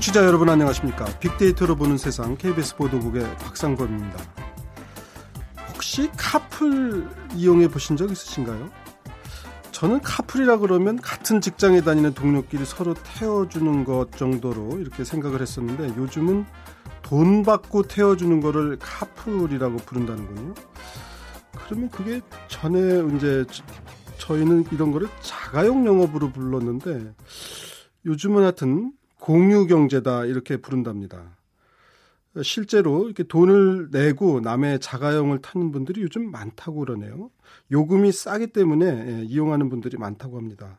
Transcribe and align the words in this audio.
청취자 0.00 0.24
여러분 0.24 0.48
안녕하십니까? 0.48 1.04
빅데이터로 1.18 1.76
보는 1.76 1.98
세상 1.98 2.34
KBS 2.34 2.76
보도국의 2.76 3.22
박상범입니다. 3.36 4.18
혹시 5.74 6.10
카풀 6.16 7.06
이용해 7.34 7.68
보신 7.68 7.98
적 7.98 8.10
있으신가요? 8.10 8.70
저는 9.72 10.00
카풀이라 10.00 10.56
그러면 10.56 10.98
같은 10.98 11.42
직장에 11.42 11.82
다니는 11.82 12.14
동료끼리 12.14 12.64
서로 12.64 12.94
태워주는 12.94 13.84
것 13.84 14.16
정도로 14.16 14.78
이렇게 14.78 15.04
생각을 15.04 15.42
했었는데 15.42 15.88
요즘은 16.00 16.46
돈 17.02 17.42
받고 17.42 17.82
태워주는 17.82 18.40
거를 18.40 18.78
카풀이라고 18.78 19.76
부른다는군요. 19.76 20.54
그러면 21.66 21.90
그게 21.90 22.22
전에 22.48 22.78
이제 23.16 23.44
저희는 24.16 24.64
이런 24.72 24.92
거를 24.92 25.08
자가용 25.20 25.86
영업으로 25.86 26.32
불렀는데 26.32 27.12
요즘은 28.06 28.44
하여튼 28.44 28.92
공유 29.20 29.66
경제다 29.66 30.24
이렇게 30.24 30.56
부른답니다. 30.56 31.36
실제로 32.42 33.06
이렇게 33.06 33.24
돈을 33.24 33.88
내고 33.90 34.40
남의 34.40 34.80
자가용을 34.80 35.42
타는 35.42 35.72
분들이 35.72 36.02
요즘 36.02 36.30
많다고 36.30 36.80
그러네요. 36.80 37.30
요금이 37.72 38.12
싸기 38.12 38.48
때문에 38.48 38.86
예, 38.86 39.24
이용하는 39.24 39.68
분들이 39.68 39.96
많다고 39.96 40.36
합니다. 40.36 40.78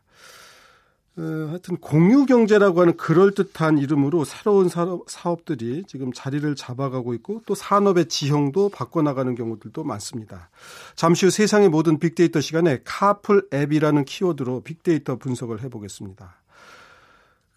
어, 1.18 1.22
하여튼 1.50 1.76
공유 1.76 2.26
경제라고 2.26 2.80
하는 2.80 2.96
그럴듯한 2.96 3.80
이름으로 3.80 4.24
새로운 4.24 4.70
사업, 4.70 5.44
들이 5.44 5.84
지금 5.88 6.14
자리를 6.14 6.56
잡아가고 6.56 7.14
있고 7.16 7.42
또 7.46 7.54
산업의 7.54 8.08
지형도 8.08 8.70
바꿔나가는 8.70 9.36
경우들도 9.36 9.84
많습니다. 9.84 10.50
잠시 10.96 11.26
후 11.26 11.32
세상의 11.32 11.68
모든 11.68 12.00
빅데이터 12.00 12.40
시간에 12.40 12.80
카풀 12.86 13.50
앱이라는 13.54 14.06
키워드로 14.06 14.62
빅데이터 14.62 15.18
분석을 15.18 15.62
해보겠습니다. 15.64 16.41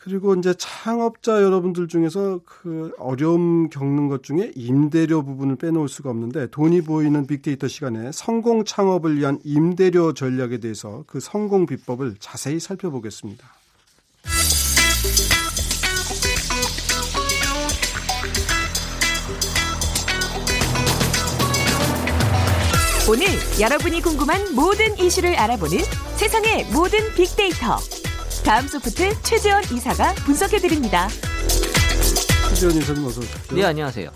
그리고 0.04 0.34
이제 0.34 0.52
창업자 0.58 1.42
여러분들 1.42 1.88
중에서 1.88 2.38
그 2.44 2.92
어려움 2.98 3.70
겪는 3.70 4.08
것 4.08 4.22
중에 4.22 4.52
임대료 4.54 5.24
부분을 5.24 5.56
빼놓을 5.56 5.88
수가 5.88 6.10
없는데 6.10 6.48
돈이 6.48 6.82
보이는 6.82 7.26
빅데이터 7.26 7.68
시간에 7.68 8.12
성공 8.12 8.66
창업을 8.66 9.16
위한 9.16 9.38
임대료 9.44 10.12
전략에 10.12 10.58
대해서 10.58 11.04
그 11.06 11.20
성공 11.20 11.64
비법을 11.64 12.16
자세히 12.18 12.60
살펴보겠습니다. 12.60 13.48
오늘 23.08 23.26
여러분이 23.58 24.02
궁금한 24.02 24.54
모든 24.54 24.98
이슈를 24.98 25.34
알아보는 25.36 25.78
세상의 26.16 26.66
모든 26.74 26.98
빅데이터. 27.14 27.78
다음 28.42 28.66
소프트 28.66 29.22
최재원 29.22 29.62
이사가 29.64 30.14
분석해드립니다. 30.24 31.08
최재원 32.48 32.76
이사님 32.76 33.04
어서 33.06 33.20
오십시오. 33.20 33.56
네, 33.56 33.64
안녕하세요. 33.64 34.10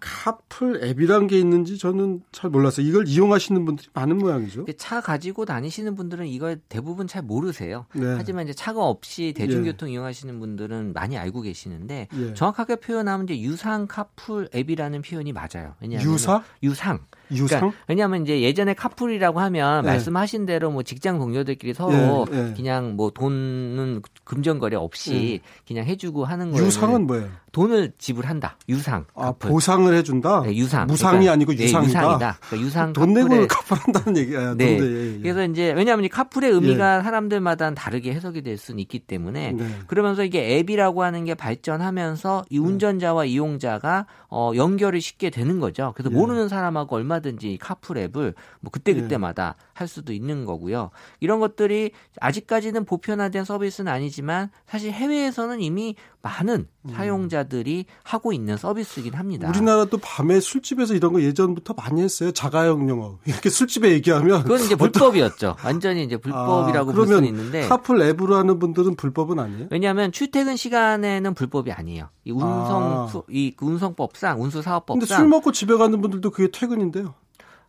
카 0.00 0.38
풀 0.58 0.82
앱이란 0.82 1.28
게 1.28 1.38
있는지 1.38 1.78
저는 1.78 2.20
잘 2.32 2.50
몰랐어요. 2.50 2.84
이걸 2.84 3.06
이용하시는 3.06 3.64
분들이 3.64 3.86
많은 3.94 4.18
모양이죠. 4.18 4.66
차 4.76 5.00
가지고 5.00 5.44
다니시는 5.44 5.94
분들은 5.94 6.26
이걸 6.26 6.60
대부분 6.68 7.06
잘 7.06 7.22
모르세요. 7.22 7.86
네. 7.94 8.04
하지만 8.16 8.42
이제 8.42 8.52
차가 8.52 8.84
없이 8.84 9.32
대중교통 9.36 9.88
예. 9.90 9.92
이용하시는 9.92 10.40
분들은 10.40 10.94
많이 10.94 11.16
알고 11.16 11.42
계시는데 11.42 12.08
예. 12.12 12.34
정확하게 12.34 12.76
표현하면 12.80 13.28
이제 13.28 13.40
유상 13.40 13.86
카풀 13.86 14.48
앱이라는 14.52 15.00
표현이 15.02 15.32
맞아요. 15.32 15.76
왜냐하면 15.80 16.12
유사? 16.12 16.42
유상. 16.64 16.98
유상? 17.30 17.60
그러니까 17.60 17.84
왜냐하면 17.86 18.22
이제 18.22 18.40
예전에 18.40 18.74
카풀이라고 18.74 19.38
하면 19.38 19.84
네. 19.84 19.90
말씀하신 19.90 20.46
대로 20.46 20.70
뭐 20.70 20.82
직장 20.82 21.18
동료들끼리 21.18 21.74
서로 21.74 22.26
네, 22.30 22.48
네. 22.48 22.54
그냥 22.54 22.96
뭐 22.96 23.10
돈은 23.10 24.02
금전거래 24.24 24.76
없이 24.76 25.40
네. 25.44 25.50
그냥 25.68 25.84
해주고 25.84 26.24
하는 26.24 26.50
거예요. 26.50 26.66
유상은 26.66 27.06
뭐예요? 27.06 27.28
돈을 27.52 27.92
지불한다. 27.98 28.56
유상. 28.68 29.04
아, 29.14 29.32
보상을 29.32 29.92
해준다? 29.94 30.44
네, 30.48 30.56
유상. 30.56 30.86
무상이 30.86 31.10
그러니까, 31.12 31.32
아니고 31.32 31.52
유상이다. 31.54 31.80
네, 31.80 31.86
유상이다. 31.88 32.38
그러니까 32.40 32.66
유상. 32.66 32.92
돈 32.92 33.12
내고 33.12 33.46
카풀한다는 33.46 34.16
얘기야. 34.16 34.54
네. 34.54 34.64
예, 34.64 35.14
예. 35.14 35.18
그래서 35.20 35.44
이제 35.44 35.72
왜냐하면 35.72 36.04
이 36.04 36.08
카풀의 36.08 36.50
의미가 36.50 36.98
예. 36.98 37.02
사람들마다 37.02 37.74
다르게 37.74 38.12
해석이 38.14 38.42
될 38.42 38.56
수는 38.56 38.80
있기 38.80 39.00
때문에 39.00 39.52
네. 39.52 39.68
그러면서 39.86 40.24
이게 40.24 40.58
앱이라고 40.58 41.02
하는 41.02 41.24
게 41.24 41.34
발전하면서 41.34 42.46
이 42.50 42.58
운전자와 42.58 43.26
이용자가 43.26 44.06
어, 44.30 44.52
연결이 44.56 45.00
쉽게 45.00 45.30
되는 45.30 45.60
거죠. 45.60 45.92
그래서 45.96 46.10
예. 46.10 46.14
모르는 46.14 46.48
사람하고 46.48 46.96
얼마든지 46.96 47.58
카풀 47.60 47.98
앱을 47.98 48.34
뭐 48.60 48.70
그때 48.70 48.94
그때마다 48.94 49.56
예. 49.58 49.68
할 49.74 49.88
수도 49.88 50.12
있는 50.12 50.44
거고요. 50.44 50.90
이런 51.20 51.40
것들이 51.40 51.92
아직까지는 52.20 52.84
보편화된 52.84 53.44
서비스는 53.44 53.92
아니지만 53.92 54.50
사실 54.66 54.92
해외에서는 54.92 55.60
이미 55.60 55.94
많은 56.22 56.66
음. 56.82 56.90
사용자들이 56.90 57.86
하고 58.02 58.32
있는 58.32 58.56
서비스이긴 58.56 59.14
합니다. 59.14 59.48
우리나라도 59.48 59.98
밤에 59.98 60.37
술집에서 60.40 60.94
이런 60.94 61.12
거 61.12 61.22
예전부터 61.22 61.74
많이 61.74 62.02
했어요. 62.02 62.32
자가용 62.32 62.88
영업. 62.88 63.18
이렇게 63.26 63.50
술집에 63.50 63.90
얘기하면 63.92 64.42
그건 64.42 64.60
이제 64.60 64.74
불법이었죠. 64.74 65.56
완전히 65.64 66.04
이제 66.04 66.16
불법이라고 66.16 66.90
아, 66.90 66.94
볼 66.94 67.06
수는 67.06 67.24
있는데 67.26 67.66
카풀 67.68 68.00
앱으로 68.02 68.36
하는 68.36 68.58
분들은 68.58 68.96
불법은 68.96 69.38
아니에요? 69.38 69.66
왜냐하면 69.70 70.12
출퇴근 70.12 70.56
시간에는 70.56 71.34
불법이 71.34 71.72
아니에요. 71.72 72.08
이 72.24 72.30
운송 72.30 72.46
아. 72.46 73.22
이 73.30 73.54
운송법상 73.60 74.42
운수사업법상. 74.42 75.00
근데 75.00 75.14
술 75.14 75.28
먹고 75.28 75.52
집에 75.52 75.76
가는 75.76 76.00
분들도 76.00 76.30
그게 76.30 76.48
퇴근인데요. 76.50 77.14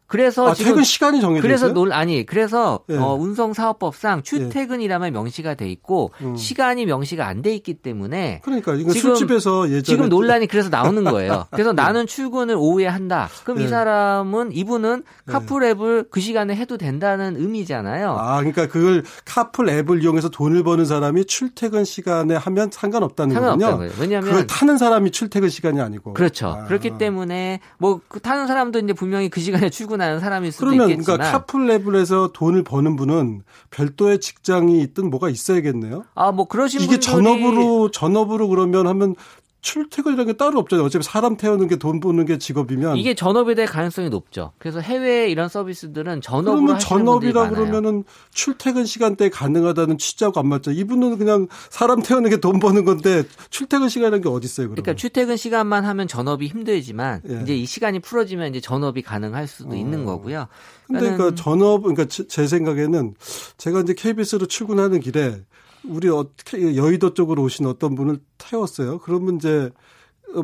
그래서 0.10 0.50
아, 0.50 0.54
지금 0.54 0.72
퇴근 0.72 0.84
시간이 0.84 1.22
정해져 1.22 1.42
그래서 1.42 1.68
있어요? 1.68 1.74
놀 1.74 1.94
아니 1.94 2.26
그래서 2.26 2.80
예. 2.90 2.98
어, 2.98 3.14
운송사업법상 3.14 4.24
출퇴근이라면 4.24 5.14
명시가 5.14 5.54
돼 5.54 5.70
있고 5.70 6.12
음. 6.22 6.36
시간이 6.36 6.86
명시가 6.86 7.26
안 7.26 7.40
돼 7.40 7.56
있기 7.56 7.76
때문에 7.76 8.42
그러니까 8.44 8.74
이거 8.74 8.92
지금, 8.92 9.16
술집에서 9.16 9.68
예전에 9.70 9.82
지금 9.84 10.10
논란이 10.10 10.48
그래서 10.48 10.68
나오는 10.68 11.06
거예요. 11.06 11.46
그래서 11.52 11.72
나는 11.72 12.06
출근을 12.06 12.56
오후에 12.58 12.86
한다. 12.86 13.30
그럼 13.46 13.62
예. 13.62 13.64
이 13.64 13.68
사람은 13.70 14.52
이분은 14.52 15.04
예. 15.28 15.32
카풀 15.32 15.64
앱을 15.64 16.08
그 16.12 16.20
시간에 16.20 16.54
해도 16.56 16.78
된다는 16.78 17.38
의미잖아요. 17.38 18.18
아 18.20 18.38
그러니까 18.40 18.68
그걸 18.68 19.04
카풀 19.24 19.70
앱을 19.70 20.04
이용해서 20.04 20.28
돈을 20.30 20.64
버는 20.64 20.84
사람이 20.86 21.26
출퇴근 21.26 21.86
시간에 21.86 22.36
하면 22.36 22.70
상관없다는 22.72 23.36
상관없다는 23.36 23.78
거군요. 23.78 23.78
거예요. 23.78 23.94
왜냐하면 24.02 24.30
그걸 24.32 24.48
타는 24.48 24.78
사람이 24.78 25.12
출퇴근 25.12 25.48
시간이 25.50 25.80
아니고 25.80 26.14
그렇죠. 26.14 26.48
아. 26.48 26.64
그렇기 26.66 26.98
때문에 26.98 27.62
뭐 27.78 28.02
그 28.10 28.20
타는 28.20 28.48
사람도 28.48 28.80
이제 28.80 28.94
분명히 28.94 29.30
그 29.30 29.40
시간에 29.40 29.70
출근 29.70 29.99
출근하는 30.00 30.20
사람일 30.20 30.52
수도 30.52 30.66
그러면 30.68 30.90
있겠지만 30.92 31.18
그러니까 31.20 31.46
카풀랩을해서 31.46 32.32
돈을 32.34 32.64
버는 32.64 32.96
분은 32.96 33.44
별도의 33.70 34.20
직장이 34.20 34.82
있든 34.82 35.10
뭐가 35.10 35.30
있어야겠네요. 35.30 36.06
아 36.16 36.32
뭐 36.32 36.48
그러신 36.48 36.80
이게 36.82 36.98
분들이... 36.98 37.12
전업으로 37.12 37.92
전업으로 37.92 38.48
그러면 38.48 38.88
하면 38.88 39.16
출퇴근이라는 39.62 40.32
게 40.32 40.38
따로 40.38 40.60
없잖아요. 40.60 40.86
어차피 40.86 41.04
사람 41.04 41.36
태우는 41.36 41.68
게 41.68 41.76
돈 41.80 42.00
버는 42.00 42.26
게 42.26 42.38
직업이면 42.38 42.98
이게 42.98 43.14
전업이 43.14 43.56
될 43.56 43.66
가능성이 43.66 44.10
높죠. 44.10 44.52
그래서 44.58 44.80
해외 44.80 45.30
이런 45.30 45.48
서비스들은 45.50 46.22
전업으로 46.22 46.56
그러면 46.56 46.80
전업이라 46.80 47.50
그러면은 47.50 48.04
출퇴근 48.34 48.86
시간대에 48.86 49.30
가능하다는 49.30 49.98
취지하고 49.98 50.40
안 50.40 50.48
맞죠. 50.48 50.72
이분은 50.72 51.18
그냥 51.18 51.48
사람 51.70 52.02
태우는 52.02 52.30
게 52.30 52.38
돈 52.40 52.60
버는 52.60 52.86
건데 52.86 53.24
출퇴근 53.50 53.90
시간이라는 53.90 54.22
게 54.24 54.30
어디 54.30 54.46
있어요? 54.46 54.68
그러면? 54.68 54.84
그러니까 54.84 54.98
출퇴근 55.00 55.36
시간만 55.38 55.86
하면 55.86 56.08
전업이 56.08 56.48
힘들지만 56.48 57.22
예. 57.30 57.42
이제 57.44 57.56
이 57.56 57.66
시간이 57.66 58.00
풀어지면 58.00 58.50
이제 58.50 58.62
전업이 58.62 59.02
가능할 59.02 59.48
수도 59.48 59.72
어. 59.72 59.76
있는 59.76 60.06
거고요. 60.06 60.48
근데 60.88 61.12
그러니까 61.16 61.36
전업 61.36 61.84
그러니까 61.84 62.06
제 62.06 62.48
생각에는 62.48 63.14
제가 63.58 63.82
이제 63.82 63.94
KBS로 63.94 64.46
출근하는 64.48 65.00
길에 65.02 65.42
우리 65.86 66.10
어떻게 66.10 66.76
여의도 66.76 67.14
쪽으로 67.14 67.44
오신 67.44 67.66
어떤 67.66 67.96
분을 67.96 68.20
태웠어요. 68.38 69.00
그러면 69.00 69.38
이제 69.38 69.72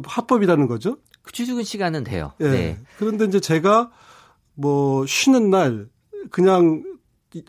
합법이라는 0.04 0.68
거죠. 0.68 0.98
그 1.22 1.32
출근 1.32 1.64
시간은 1.64 2.04
돼요. 2.04 2.34
예. 2.42 2.50
네. 2.50 2.80
그런데 2.98 3.26
이제 3.26 3.40
제가 3.40 3.92
뭐 4.54 5.06
쉬는 5.06 5.50
날 5.50 5.90
그냥 6.32 6.84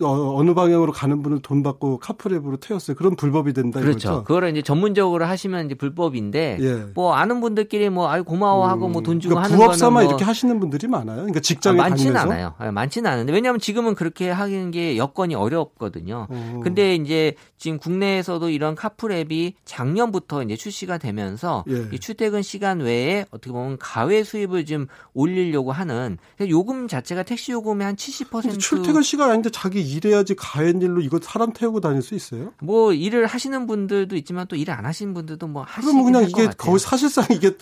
어, 0.02 0.36
어느 0.36 0.54
방향으로 0.54 0.92
가는 0.92 1.22
분을 1.22 1.40
돈 1.40 1.62
받고 1.62 1.98
카풀앱으로 1.98 2.56
태웠어요. 2.58 2.96
그럼 2.96 3.14
불법이 3.16 3.52
된다 3.52 3.80
그렇죠. 3.80 4.08
이거죠. 4.08 4.24
그거를 4.24 4.50
이제 4.50 4.62
전문적으로 4.62 5.26
하시면 5.26 5.66
이제 5.66 5.74
불법인데 5.74 6.58
예. 6.60 6.74
뭐 6.94 7.14
아는 7.14 7.40
분들끼리 7.40 7.88
뭐 7.90 8.08
아유 8.08 8.24
고마워하고 8.24 8.80
뭐 8.80 8.88
음. 8.88 8.92
뭐돈 8.92 9.20
주고 9.20 9.34
그러니까 9.34 9.54
하는 9.54 9.64
부업 9.64 9.76
삼아 9.76 10.00
뭐 10.00 10.02
이렇게 10.02 10.24
하시는 10.24 10.58
분들이 10.58 10.88
많아요. 10.88 11.16
그러니까 11.18 11.40
직장에 11.40 11.78
아, 11.78 11.88
많지는 11.88 12.14
다니면서? 12.14 12.32
않아요. 12.32 12.54
아, 12.58 12.72
많지는 12.72 13.10
않은데 13.10 13.32
왜냐하면 13.32 13.60
지금은 13.60 13.94
그렇게 13.94 14.30
하는 14.30 14.70
게 14.70 14.96
여건이 14.96 15.34
어렵거든요. 15.34 16.26
오. 16.30 16.60
근데 16.60 16.94
이제 16.94 17.34
지금 17.56 17.78
국내에서도 17.78 18.48
이런 18.50 18.74
카풀앱이 18.74 19.54
작년부터 19.64 20.42
이제 20.42 20.56
출시가 20.56 20.98
되면서 20.98 21.64
예. 21.68 21.88
이 21.92 21.98
출퇴근 21.98 22.42
시간 22.42 22.80
외에 22.80 23.24
어떻게 23.30 23.52
보면 23.52 23.78
가외 23.78 24.24
수입을 24.24 24.66
좀 24.66 24.86
올리려고 25.14 25.72
하는 25.72 26.18
요금 26.48 26.88
자체가 26.88 27.22
택시 27.22 27.52
요금의 27.52 27.84
한 27.84 27.96
70% 27.96 28.58
출퇴근 28.58 29.02
시간 29.02 29.30
아닌데 29.30 29.50
자기 29.50 29.75
이게 29.76 29.80
일해야지 29.80 30.34
가연 30.34 30.80
일로 30.80 31.00
이거 31.02 31.18
사람 31.22 31.52
태우고 31.52 31.80
다닐 31.80 32.00
수 32.02 32.14
있어요? 32.14 32.52
뭐 32.60 32.92
일을 32.92 33.26
하시는 33.26 33.66
분들도 33.66 34.16
있지만 34.16 34.46
또 34.48 34.56
일을 34.56 34.72
안 34.72 34.86
하시는 34.86 35.12
분들도 35.12 35.46
뭐 35.48 35.62
하시는 35.66 35.92
그럼 35.92 36.04
그냥 36.04 36.28
이게 36.28 36.48
거의 36.56 36.78
사실상 36.78 37.26
이게 37.30 37.52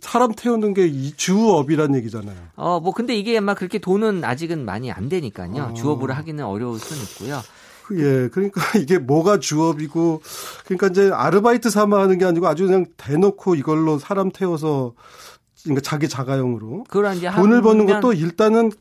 사람 0.00 0.32
태우는 0.32 0.72
게 0.74 0.90
주업이란 1.16 1.94
얘기잖아요. 1.96 2.36
어 2.56 2.80
뭐 2.80 2.92
근데 2.92 3.14
이게 3.16 3.40
막 3.40 3.56
그렇게 3.56 3.78
돈은 3.78 4.24
아직은 4.24 4.64
많이 4.64 4.90
안 4.90 5.08
되니까요. 5.08 5.62
아. 5.62 5.72
주업으로 5.74 6.12
하기는 6.14 6.44
어려울 6.44 6.78
수는 6.78 7.02
있고요. 7.02 7.40
예, 7.92 8.28
그러니까 8.28 8.60
이게 8.78 8.98
뭐가 8.98 9.38
주업이고, 9.38 10.22
그러니까 10.64 10.86
이제 10.88 11.10
아르바이트 11.12 11.68
삼아 11.68 12.00
하는 12.00 12.16
게 12.18 12.24
아니고 12.24 12.46
아주 12.46 12.64
그냥 12.66 12.86
대놓고 12.96 13.54
이걸로 13.56 13.98
사람 13.98 14.30
태워서, 14.30 14.94
그러니까 15.62 15.82
자기 15.82 16.08
자가용으로. 16.08 16.84
그걸 16.88 17.14
이제 17.14 17.30
돈을 17.30 17.60
버는 17.62 17.84
것도 17.86 18.14
일단은 18.14 18.72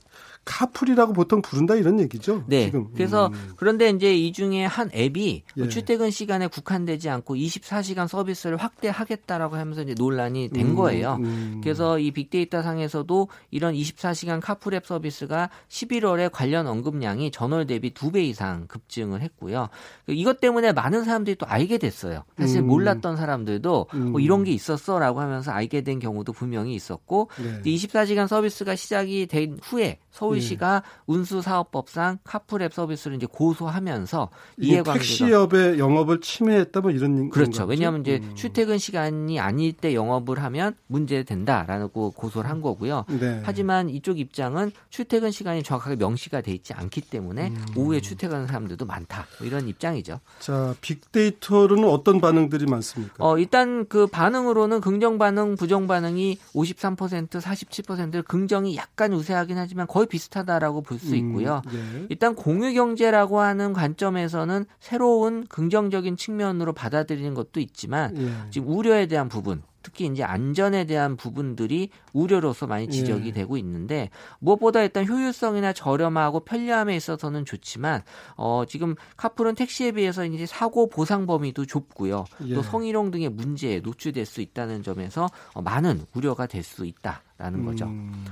카풀이라고 0.45 1.13
보통 1.13 1.41
부른다 1.41 1.75
이런 1.75 1.99
얘기죠. 1.99 2.43
네. 2.47 2.65
지금. 2.65 2.87
그래서 2.93 3.27
음. 3.27 3.53
그런데 3.55 3.89
이제 3.89 4.13
이 4.13 4.33
중에 4.33 4.65
한 4.65 4.89
앱이 4.93 5.43
예. 5.57 5.67
출퇴근 5.69 6.11
시간에 6.11 6.47
국한되지 6.47 7.09
않고 7.09 7.35
24시간 7.35 8.07
서비스를 8.07 8.57
확대하겠다라고 8.57 9.55
하면서 9.55 9.81
이제 9.83 9.95
논란이 9.97 10.49
된 10.49 10.67
음. 10.67 10.75
거예요. 10.75 11.15
음. 11.21 11.61
그래서 11.63 11.97
이 11.97 12.11
빅데이터 12.11 12.61
상에서도 12.61 13.29
이런 13.51 13.73
24시간 13.73 14.41
카풀 14.41 14.73
앱 14.73 14.85
서비스가 14.85 15.49
11월에 15.69 16.29
관련 16.31 16.67
언급량이 16.67 17.31
전월 17.31 17.65
대비 17.65 17.93
2배 17.93 18.17
이상 18.17 18.67
급증을 18.67 19.21
했고요. 19.21 19.69
이것 20.07 20.41
때문에 20.41 20.73
많은 20.73 21.05
사람들이 21.05 21.37
또 21.37 21.45
알게 21.45 21.77
됐어요. 21.77 22.23
사실 22.37 22.61
음. 22.61 22.67
몰랐던 22.67 23.15
사람들도 23.15 23.87
뭐 23.93 24.19
이런 24.19 24.43
게 24.43 24.51
있었어라고 24.51 25.21
하면서 25.21 25.51
알게 25.51 25.81
된 25.81 25.99
경우도 25.99 26.33
분명히 26.33 26.75
있었고 26.75 27.29
네. 27.41 27.61
24시간 27.71 28.27
서비스가 28.27 28.75
시작이 28.75 29.27
된 29.27 29.57
후에 29.63 29.99
서울 30.11 30.32
시가 30.39 30.81
네. 30.81 31.01
운수사업법상 31.07 32.19
카풀앱 32.23 32.73
서비스를 32.73 33.17
이제 33.17 33.25
고소하면서 33.25 34.29
이해관계가 34.59 34.93
택시업의 34.93 35.79
영업을 35.79 36.21
침해했다 36.21 36.81
뭐 36.81 36.91
이런 36.91 37.29
그렇죠. 37.29 37.65
왜냐하면 37.65 38.01
이제 38.01 38.19
음. 38.23 38.35
출퇴근 38.35 38.77
시간이 38.77 39.39
아닐 39.39 39.73
때 39.73 39.95
영업을 39.95 40.43
하면 40.43 40.75
문제된다라고 40.87 42.11
고소를 42.11 42.49
한 42.49 42.61
거고요. 42.61 43.05
네. 43.19 43.41
하지만 43.43 43.89
이쪽 43.89 44.19
입장은 44.19 44.71
출퇴근 44.89 45.31
시간이 45.31 45.63
정확하게 45.63 45.95
명시가 45.95 46.41
돼 46.41 46.51
있지 46.51 46.73
않기 46.73 47.01
때문에 47.01 47.47
음. 47.49 47.65
오후에 47.75 47.99
출퇴근하는 48.01 48.47
사람들도 48.47 48.85
많다. 48.85 49.25
뭐 49.39 49.47
이런 49.47 49.67
입장이죠. 49.67 50.19
자, 50.39 50.75
빅데이터로는 50.81 51.87
어떤 51.89 52.21
반응들이 52.21 52.65
많습니까? 52.65 53.15
어, 53.17 53.37
일단 53.37 53.87
그 53.87 54.07
반응으로는 54.07 54.81
긍정 54.81 55.17
반응, 55.17 55.55
부정 55.55 55.87
반응이 55.87 56.37
53%, 56.53 57.29
47% 57.41 58.25
긍정이 58.25 58.75
약간 58.75 59.13
우세하긴 59.13 59.57
하지만 59.57 59.87
거의 59.87 60.03
거의 60.03 60.07
비슷하다라고 60.23 60.81
볼수 60.81 61.13
음, 61.13 61.15
있고요. 61.15 61.61
음, 61.67 61.71
네. 61.71 62.05
일단 62.09 62.35
공유 62.35 62.73
경제라고 62.73 63.39
하는 63.39 63.73
관점에서는 63.73 64.65
새로운 64.79 65.45
긍정적인 65.47 66.17
측면으로 66.17 66.73
받아들이는 66.73 67.33
것도 67.33 67.59
있지만 67.59 68.13
네. 68.13 68.31
지금 68.51 68.69
우려에 68.69 69.07
대한 69.07 69.29
부분 69.29 69.61
특히 69.83 70.05
이제 70.07 70.23
안전에 70.23 70.85
대한 70.85 71.15
부분들이 71.17 71.89
우려로서 72.13 72.65
많이 72.67 72.89
지적이 72.89 73.27
예. 73.27 73.31
되고 73.33 73.57
있는데 73.57 74.09
무엇보다 74.39 74.81
일단 74.81 75.07
효율성이나 75.07 75.73
저렴하고 75.73 76.39
편리함에 76.41 76.95
있어서는 76.95 77.45
좋지만 77.45 78.01
어 78.35 78.63
지금 78.67 78.95
카풀은 79.17 79.55
택시에 79.55 79.91
비해서 79.91 80.25
이제 80.25 80.45
사고 80.45 80.87
보상 80.89 81.25
범위도 81.27 81.65
좁고요. 81.65 82.25
예. 82.47 82.55
또 82.55 82.63
성희롱 82.63 83.11
등의 83.11 83.29
문제에 83.29 83.79
노출될 83.81 84.25
수 84.25 84.41
있다는 84.41 84.81
점에서 84.83 85.27
어, 85.53 85.61
많은 85.61 86.05
우려가 86.15 86.47
될 86.47 86.63
수 86.63 86.85
있다라는 86.85 87.65
거죠. 87.65 87.85
음. 87.85 88.25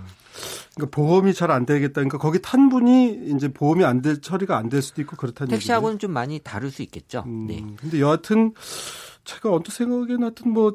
그러니까 0.73 0.95
보험이 0.95 1.33
잘 1.33 1.51
안 1.51 1.65
되겠다. 1.65 1.95
그러니까 1.95 2.17
거기 2.17 2.39
탄 2.41 2.69
분이 2.69 3.33
이제 3.35 3.49
보험이 3.51 3.83
안 3.83 4.01
될 4.01 4.21
처리가 4.21 4.57
안 4.57 4.69
될 4.69 4.81
수도 4.81 5.01
있고 5.01 5.17
그렇다는 5.17 5.49
택시하고는 5.51 5.95
얘기좀 5.95 6.11
많이 6.11 6.39
다를 6.39 6.71
수 6.71 6.81
있겠죠. 6.81 7.23
음, 7.27 7.45
네. 7.47 7.61
근데 7.75 7.99
여하튼 7.99 8.53
제가 9.25 9.51
언뜻 9.51 9.71
생각하기에는 9.71 10.23
하여튼 10.23 10.51
뭐 10.51 10.73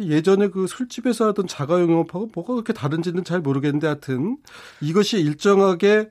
예전에 0.00 0.48
그 0.48 0.66
술집에서 0.66 1.28
하던 1.28 1.46
자가용 1.46 1.90
영업하고 1.90 2.30
뭐가 2.34 2.54
그렇게 2.54 2.72
다른지는 2.72 3.24
잘 3.24 3.40
모르겠는데 3.40 3.86
하여튼 3.86 4.38
이것이 4.80 5.18
일정하게 5.18 6.10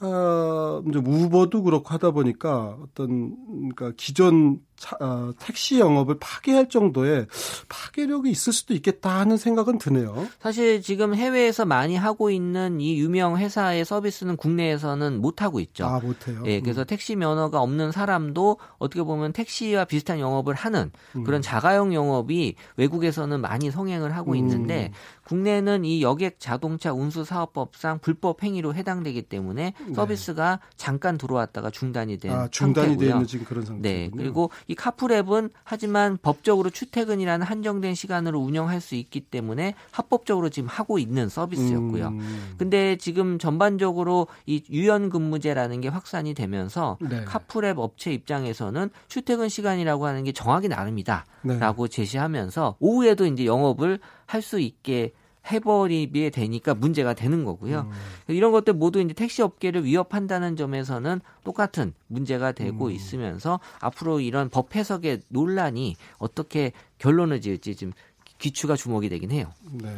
아, 0.00 0.82
이제 0.88 0.98
우버도 0.98 1.62
그렇고 1.62 1.88
하다 1.90 2.10
보니까 2.10 2.76
어떤 2.82 3.36
그러니까 3.46 3.92
기존 3.96 4.60
차, 4.82 4.96
어, 4.98 5.30
택시 5.38 5.78
영업을 5.78 6.16
파괴할 6.18 6.68
정도의 6.68 7.28
파괴력이 7.68 8.28
있을 8.28 8.52
수도 8.52 8.74
있겠다 8.74 9.20
하는 9.20 9.36
생각은 9.36 9.78
드네요. 9.78 10.26
사실 10.40 10.82
지금 10.82 11.14
해외에서 11.14 11.64
많이 11.64 11.94
하고 11.94 12.30
있는 12.30 12.80
이 12.80 12.98
유명 12.98 13.38
회사의 13.38 13.84
서비스는 13.84 14.36
국내에서는 14.36 15.20
못 15.20 15.40
하고 15.40 15.60
있죠. 15.60 15.86
아, 15.86 16.00
못 16.00 16.26
해요. 16.26 16.42
예, 16.46 16.60
그래서 16.60 16.80
음. 16.80 16.86
택시 16.86 17.14
면허가 17.14 17.62
없는 17.62 17.92
사람도 17.92 18.58
어떻게 18.78 19.04
보면 19.04 19.32
택시와 19.32 19.84
비슷한 19.84 20.18
영업을 20.18 20.54
하는 20.54 20.90
음. 21.14 21.22
그런 21.22 21.42
자가용 21.42 21.94
영업이 21.94 22.56
외국에서는 22.76 23.40
많이 23.40 23.70
성행을 23.70 24.16
하고 24.16 24.32
음. 24.32 24.36
있는데 24.36 24.90
국내는 25.24 25.84
이 25.84 26.02
여객 26.02 26.40
자동차 26.40 26.92
운수 26.92 27.24
사업법상 27.24 28.00
불법 28.00 28.42
행위로 28.42 28.74
해당되기 28.74 29.22
때문에 29.22 29.74
네. 29.78 29.94
서비스가 29.94 30.58
네. 30.60 30.76
잠깐 30.76 31.16
들어왔다가 31.18 31.70
중단이 31.70 32.18
된 32.18 32.32
아, 32.32 32.48
중단이 32.50 32.96
되는 32.96 33.24
지금 33.26 33.46
그런 33.46 33.64
상태. 33.64 33.88
네. 33.88 34.10
그리고 34.12 34.50
이 34.72 34.74
카풀앱은 34.74 35.50
하지만 35.64 36.18
법적으로 36.22 36.70
출퇴근이라는 36.70 37.44
한정된 37.46 37.94
시간으로 37.94 38.40
운영할 38.40 38.80
수 38.80 38.94
있기 38.94 39.20
때문에 39.20 39.74
합법적으로 39.90 40.48
지금 40.48 40.68
하고 40.68 40.98
있는 40.98 41.28
서비스였고요. 41.28 42.08
음. 42.08 42.54
근데 42.56 42.96
지금 42.96 43.38
전반적으로 43.38 44.28
이 44.46 44.62
유연 44.70 45.10
근무제라는 45.10 45.82
게 45.82 45.88
확산이 45.88 46.32
되면서 46.32 46.96
네. 47.00 47.24
카풀앱 47.24 47.78
업체 47.78 48.12
입장에서는 48.12 48.88
출퇴근 49.08 49.50
시간이라고 49.50 50.06
하는 50.06 50.24
게 50.24 50.32
정하기 50.32 50.68
나름이다라고 50.68 51.86
네. 51.86 51.90
제시하면서 51.90 52.76
오후에도 52.80 53.26
이제 53.26 53.44
영업을 53.44 53.98
할 54.26 54.42
수 54.42 54.58
있게 54.58 55.12
해버리게 55.50 56.30
되니까 56.30 56.74
문제가 56.74 57.14
되는 57.14 57.44
거고요. 57.44 57.90
음. 57.90 58.34
이런 58.34 58.52
것들 58.52 58.74
모두 58.74 59.00
이제 59.00 59.12
택시 59.12 59.42
업계를 59.42 59.84
위협한다는 59.84 60.56
점에서는 60.56 61.20
똑같은 61.44 61.94
문제가 62.06 62.52
되고 62.52 62.86
음. 62.86 62.90
있으면서 62.92 63.60
앞으로 63.80 64.20
이런 64.20 64.48
법 64.48 64.74
해석의 64.74 65.22
논란이 65.28 65.96
어떻게 66.18 66.72
결론을 66.98 67.40
지을지 67.40 67.74
지금 67.74 67.92
귀추가 68.38 68.76
주목이 68.76 69.08
되긴 69.08 69.30
해요. 69.30 69.52
네. 69.72 69.88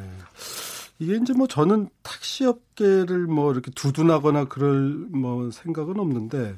이게 0.98 1.16
이제 1.16 1.32
뭐 1.32 1.46
저는 1.46 1.88
택시 2.02 2.44
업계를 2.44 3.26
뭐 3.26 3.52
이렇게 3.52 3.70
두둔하거나 3.72 4.44
그럴 4.46 4.90
뭐 5.10 5.50
생각은 5.50 5.98
없는데 5.98 6.56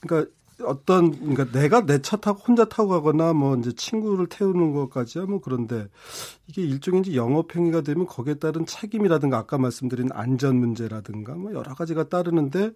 그러니까 0.00 0.30
어떤 0.62 1.12
그러니까 1.12 1.44
내가 1.58 1.84
내 1.84 1.98
차 2.00 2.16
타고 2.16 2.40
혼자 2.40 2.64
타고 2.64 2.88
가거나 2.90 3.32
뭐 3.32 3.56
이제 3.56 3.72
친구를 3.72 4.26
태우는 4.28 4.72
것까지야 4.72 5.26
뭐 5.26 5.40
그런데 5.40 5.88
이게 6.46 6.62
일종의 6.62 7.02
이제 7.02 7.14
영업 7.14 7.54
행위가 7.54 7.82
되면 7.82 8.06
거기에 8.06 8.34
따른 8.34 8.64
책임이라든가 8.66 9.38
아까 9.38 9.58
말씀드린 9.58 10.08
안전 10.12 10.56
문제라든가 10.56 11.34
뭐 11.34 11.52
여러 11.52 11.74
가지가 11.74 12.08
따르는데 12.08 12.70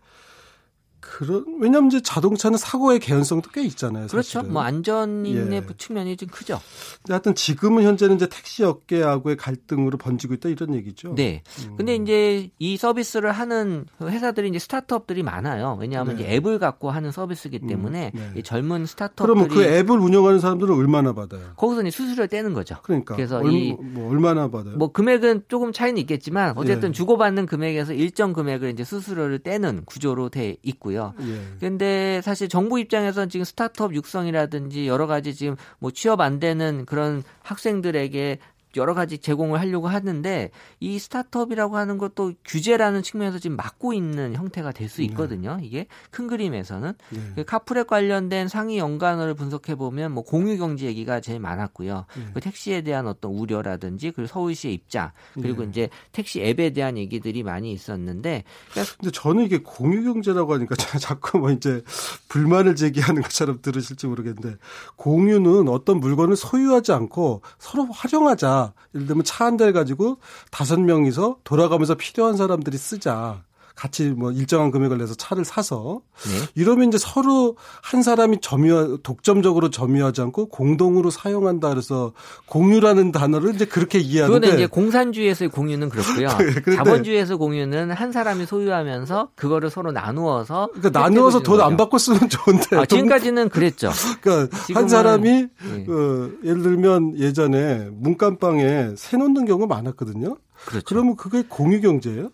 그런 1.00 1.44
왜냐하면 1.60 1.88
이제 1.88 2.00
자동차는 2.00 2.58
사고의 2.58 2.98
개연성도 2.98 3.50
꽤 3.52 3.62
있잖아요. 3.62 4.06
그렇죠. 4.08 4.38
사실은. 4.40 4.52
뭐 4.52 4.62
안전의 4.62 5.34
예. 5.34 5.62
측면이 5.76 6.16
좀 6.16 6.28
크죠. 6.28 6.60
근데 7.02 7.14
하여튼 7.14 7.34
지금은 7.34 7.82
현재는 7.84 8.16
이제 8.16 8.28
택시 8.28 8.62
업계하고의 8.64 9.36
갈등으로 9.36 9.96
번지고 9.98 10.34
있다 10.34 10.48
이런 10.50 10.74
얘기죠. 10.74 11.14
네. 11.14 11.42
음. 11.66 11.76
근데 11.76 11.94
이제 11.96 12.50
이 12.58 12.76
서비스를 12.76 13.32
하는 13.32 13.86
회사들이 14.02 14.48
이제 14.50 14.58
스타트업들이 14.58 15.22
많아요. 15.22 15.76
왜냐하면 15.80 16.16
네. 16.16 16.22
이제 16.22 16.34
앱을 16.34 16.58
갖고 16.58 16.90
하는 16.90 17.10
서비스이기 17.12 17.60
음. 17.62 17.68
때문에 17.68 18.12
음. 18.14 18.32
네. 18.34 18.42
젊은 18.42 18.84
스타트업들이 18.86 19.26
그러면 19.26 19.48
그 19.48 19.62
앱을 19.64 19.98
운영하는 19.98 20.38
사람들은 20.38 20.74
얼마나 20.74 21.12
받아요? 21.14 21.54
거기서 21.56 21.80
이제 21.82 21.90
수수료를 21.90 22.28
떼는 22.28 22.52
거죠. 22.54 22.76
그러니까 22.82 23.16
그래서 23.16 23.38
얼, 23.38 23.52
이 23.52 23.76
뭐 23.80 24.10
얼마나 24.10 24.50
받아요? 24.50 24.76
뭐 24.76 24.92
금액은 24.92 25.44
조금 25.48 25.72
차이는 25.72 25.98
있겠지만 26.02 26.52
어쨌든 26.56 26.90
예. 26.90 26.92
주고받는 26.92 27.46
금액에서 27.46 27.94
일정 27.94 28.32
금액을 28.32 28.70
이제 28.70 28.84
수수료를 28.84 29.38
떼는 29.40 29.84
구조로 29.86 30.28
돼 30.28 30.56
있고. 30.62 30.89
있고요. 30.90 31.14
예. 31.20 31.40
근데 31.60 32.20
사실 32.22 32.48
정부 32.48 32.78
입장에서는 32.78 33.28
지금 33.28 33.44
스타트업 33.44 33.94
육성이라든지 33.94 34.86
여러 34.86 35.06
가지 35.06 35.34
지금 35.34 35.56
뭐 35.78 35.90
취업 35.90 36.20
안 36.20 36.40
되는 36.40 36.84
그런 36.84 37.22
학생들에게 37.42 38.38
여러 38.76 38.94
가지 38.94 39.18
제공을 39.18 39.58
하려고 39.60 39.88
하는데 39.88 40.50
이 40.78 40.98
스타트업이라고 40.98 41.76
하는 41.76 41.98
것도 41.98 42.34
규제라는 42.44 43.02
측면에서 43.02 43.38
지금 43.38 43.56
막고 43.56 43.92
있는 43.92 44.34
형태가 44.34 44.72
될수 44.72 44.98
네. 44.98 45.04
있거든요. 45.06 45.56
네. 45.56 45.66
이게 45.66 45.86
큰 46.10 46.28
그림에서는 46.28 46.92
네. 47.10 47.20
그 47.34 47.44
카풀에 47.44 47.82
관련된 47.84 48.48
상위 48.48 48.78
연관어를 48.78 49.34
분석해 49.34 49.74
보면 49.74 50.12
뭐 50.12 50.22
공유 50.22 50.56
경제 50.58 50.86
얘기가 50.86 51.20
제일 51.20 51.40
많았고요. 51.40 52.06
네. 52.16 52.26
그 52.32 52.40
택시에 52.40 52.82
대한 52.82 53.06
어떤 53.06 53.32
우려라든지 53.32 54.12
그리고 54.12 54.28
서울시의 54.28 54.74
입장 54.74 55.10
그리고 55.34 55.62
네. 55.62 55.70
이제 55.70 55.88
택시 56.12 56.40
앱에 56.40 56.70
대한 56.70 56.96
얘기들이 56.96 57.42
많이 57.42 57.72
있었는데 57.72 58.44
그러니까 58.70 58.94
근데 58.98 59.10
저는 59.10 59.44
이게 59.44 59.58
공유 59.58 60.04
경제라고 60.04 60.54
하니까 60.54 60.74
자꾸 61.00 61.38
뭐 61.38 61.50
이제 61.50 61.82
불만을 62.28 62.76
제기하는 62.76 63.22
것처럼 63.22 63.58
들으실지 63.62 64.06
모르겠는데 64.06 64.56
공유는 64.96 65.68
어떤 65.68 65.98
물건을 65.98 66.36
소유하지 66.36 66.92
않고 66.92 67.42
서로 67.58 67.86
활용하자 67.90 68.59
예를 68.94 69.06
들면 69.06 69.24
차 69.24 69.44
한 69.46 69.56
대를 69.56 69.72
가지고 69.72 70.18
다섯 70.50 70.78
명이서 70.80 71.38
돌아가면서 71.44 71.94
필요한 71.94 72.36
사람들이 72.36 72.76
쓰자. 72.78 73.42
같이 73.80 74.10
뭐 74.10 74.30
일정한 74.30 74.70
금액을 74.70 74.98
내서 74.98 75.14
차를 75.14 75.46
사서 75.46 76.02
네. 76.26 76.48
이러면 76.54 76.88
이제 76.88 76.98
서로 76.98 77.56
한 77.82 78.02
사람이 78.02 78.42
점유 78.42 78.98
독점적으로 79.02 79.70
점유하지 79.70 80.20
않고 80.20 80.50
공동으로 80.50 81.08
사용한다 81.08 81.70
그래서 81.70 82.12
공유라는 82.44 83.10
단어를 83.10 83.54
이제 83.54 83.64
그렇게 83.64 83.98
이해하는데 83.98 84.38
그거는 84.38 84.58
이제 84.58 84.66
공산주의에서의 84.66 85.48
공유는 85.48 85.88
그렇고요. 85.88 86.28
네, 86.36 86.76
자본주의에서 86.76 87.38
공유는 87.38 87.92
한 87.92 88.12
사람이 88.12 88.44
소유하면서 88.44 89.30
그거를 89.34 89.70
서로 89.70 89.92
나누어서 89.92 90.68
그러니까 90.74 91.00
나누어서 91.00 91.40
돈 91.40 91.60
안 91.60 91.76
받고 91.78 91.96
쓰면 91.98 92.28
좋은데 92.28 92.76
아, 92.76 92.84
지금까지는 92.84 93.48
그랬죠. 93.48 93.90
그러니까 94.20 94.56
한 94.74 94.88
사람이 94.88 95.30
네. 95.30 95.86
어, 95.88 96.30
예를 96.44 96.62
들면 96.62 97.18
예전에 97.18 97.88
문간방에 97.92 98.90
새 98.96 99.16
놓는 99.16 99.46
경우가 99.46 99.74
많았거든요. 99.74 100.36
그렇죠. 100.66 100.84
그러면 100.86 101.16
그게 101.16 101.42
공유 101.48 101.80
경제예요? 101.80 102.30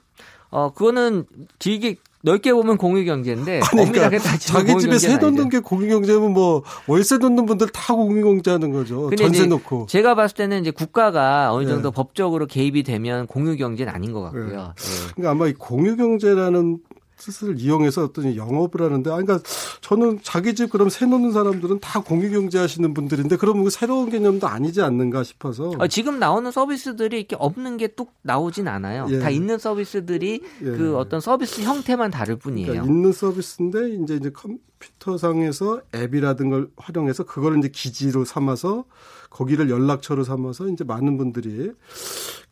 어, 0.57 0.73
그거는 0.73 1.27
길게 1.59 1.97
넓게 2.23 2.55
보면 2.55 2.79
공유 2.79 3.05
경제인데 3.05 3.61
그러니까 3.71 4.09
자기 4.39 4.79
집에 4.79 4.97
세 4.97 5.19
넣는 5.19 5.51
게 5.51 5.59
공유 5.59 5.89
경제면 5.91 6.33
뭐 6.33 6.63
월세 6.87 7.19
넣는 7.19 7.45
분들 7.45 7.69
다 7.69 7.95
공유 7.95 8.25
경제하는 8.25 8.73
거죠. 8.73 9.11
전세 9.17 9.45
놓고. 9.45 9.85
제가 9.87 10.15
봤을 10.15 10.35
때는 10.35 10.63
이제 10.63 10.71
국가가 10.71 11.53
어느 11.53 11.69
정도 11.69 11.91
네. 11.91 11.95
법적으로 11.95 12.47
개입이 12.47 12.85
되면 12.85 13.27
공유 13.27 13.59
경제는 13.59 13.93
아닌 13.93 14.15
것 14.15 14.23
같고요. 14.23 14.49
네. 14.49 14.57
네. 14.57 15.13
그러니까 15.15 15.31
아마 15.33 15.47
이 15.47 15.53
공유 15.53 15.95
경제라는 15.95 16.79
뜻을 17.17 17.59
이용해서 17.59 18.05
어떤 18.05 18.37
영업을 18.37 18.83
하는데, 18.83 19.11
아, 19.11 19.17
그러니까 19.17 19.41
저는 19.81 20.21
자기 20.23 20.55
집 20.55 20.71
그럼 20.71 20.89
새 20.89 21.07
놓는 21.07 21.33
사람들은 21.33 21.81
다 21.81 22.01
공유경제 22.01 22.59
하시는 22.59 22.93
분들인데, 22.95 23.37
그럼 23.37 23.65
그 23.65 23.71
새로운 23.71 24.11
개념도 24.11 24.47
아니지 24.47 24.83
않는가 24.83 25.23
싶어서. 25.23 25.73
아, 25.79 25.89
지금 25.89 26.19
나오는 26.19 26.51
서비스들이 26.51 27.19
이렇게 27.19 27.37
없는 27.39 27.79
게 27.79 27.87
뚝 27.97 28.13
나오진 28.23 28.69
않아요. 28.69 29.07
예. 29.11 29.21
다 29.21 29.31
있는 29.31 29.59
서비스들이 29.59 30.43
예. 30.61 30.65
그 30.65 30.97
어떤 30.99 31.21
서비스 31.21 31.63
형태만 31.63 32.11
다를 32.11 32.37
뿐이에요. 32.37 32.67
그러니까 32.73 32.93
있는 32.93 33.13
서비스인데, 33.13 33.91
이제 34.03 34.17
이제 34.17 34.31
컴퓨터상에서 34.31 35.81
앱이라든 35.95 36.51
걸 36.51 36.69
활용해서 36.77 37.25
그걸 37.25 37.59
이제 37.59 37.69
기지로 37.69 38.25
삼아서 38.25 38.85
거기를 39.31 39.71
연락처로 39.71 40.25
삼아서 40.25 40.69
이제 40.69 40.85
많은 40.85 41.17
분들이 41.17 41.73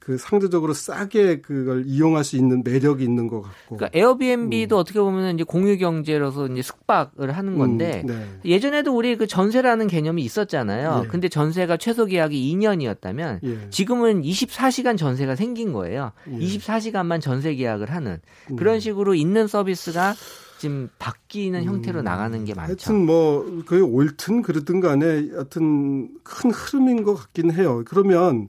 그 0.04 0.18
상대적으로 0.18 0.74
싸게 0.74 1.40
그걸 1.40 1.84
이용할 1.86 2.24
수 2.24 2.36
있는 2.36 2.62
매력이 2.62 3.02
있는 3.02 3.26
것 3.26 3.40
같고. 3.40 3.76
그러니까 3.76 3.98
에어비앤비도 3.98 4.76
음. 4.76 4.78
어떻게 4.78 5.00
보면 5.00 5.34
이제 5.34 5.44
공유 5.44 5.78
경제로서 5.78 6.46
이제 6.48 6.60
숙박을 6.60 7.32
하는 7.32 7.56
건데 7.56 8.02
음, 8.04 8.08
네. 8.08 8.26
예전에도 8.44 8.94
우리 8.94 9.16
그 9.16 9.26
전세라는 9.26 9.86
개념이 9.86 10.22
있었잖아요. 10.22 11.02
예. 11.04 11.08
근데 11.08 11.30
전세가 11.30 11.78
최소 11.78 12.04
계약이 12.04 12.54
2년이었다면 12.54 13.40
예. 13.44 13.70
지금은 13.70 14.20
24시간 14.20 14.98
전세가 14.98 15.36
생긴 15.36 15.72
거예요. 15.72 16.12
예. 16.30 16.38
24시간만 16.38 17.22
전세 17.22 17.54
계약을 17.54 17.90
하는 17.90 18.18
음. 18.50 18.56
그런 18.56 18.80
식으로 18.80 19.14
있는 19.14 19.46
서비스가 19.46 20.14
지금 20.58 20.90
바뀌는 20.98 21.60
음, 21.60 21.64
형태로 21.64 22.02
나가는 22.02 22.44
게 22.44 22.52
많죠. 22.52 22.72
하여튼 22.72 23.06
뭐 23.06 23.62
그게 23.64 23.80
옳든 23.80 24.42
그르든 24.42 24.80
간에 24.80 25.30
하여튼 25.32 26.10
큰 26.22 26.50
흐름인 26.50 27.04
것 27.04 27.14
같긴 27.14 27.52
해요. 27.52 27.82
그러면 27.86 28.48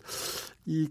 이 0.65 0.87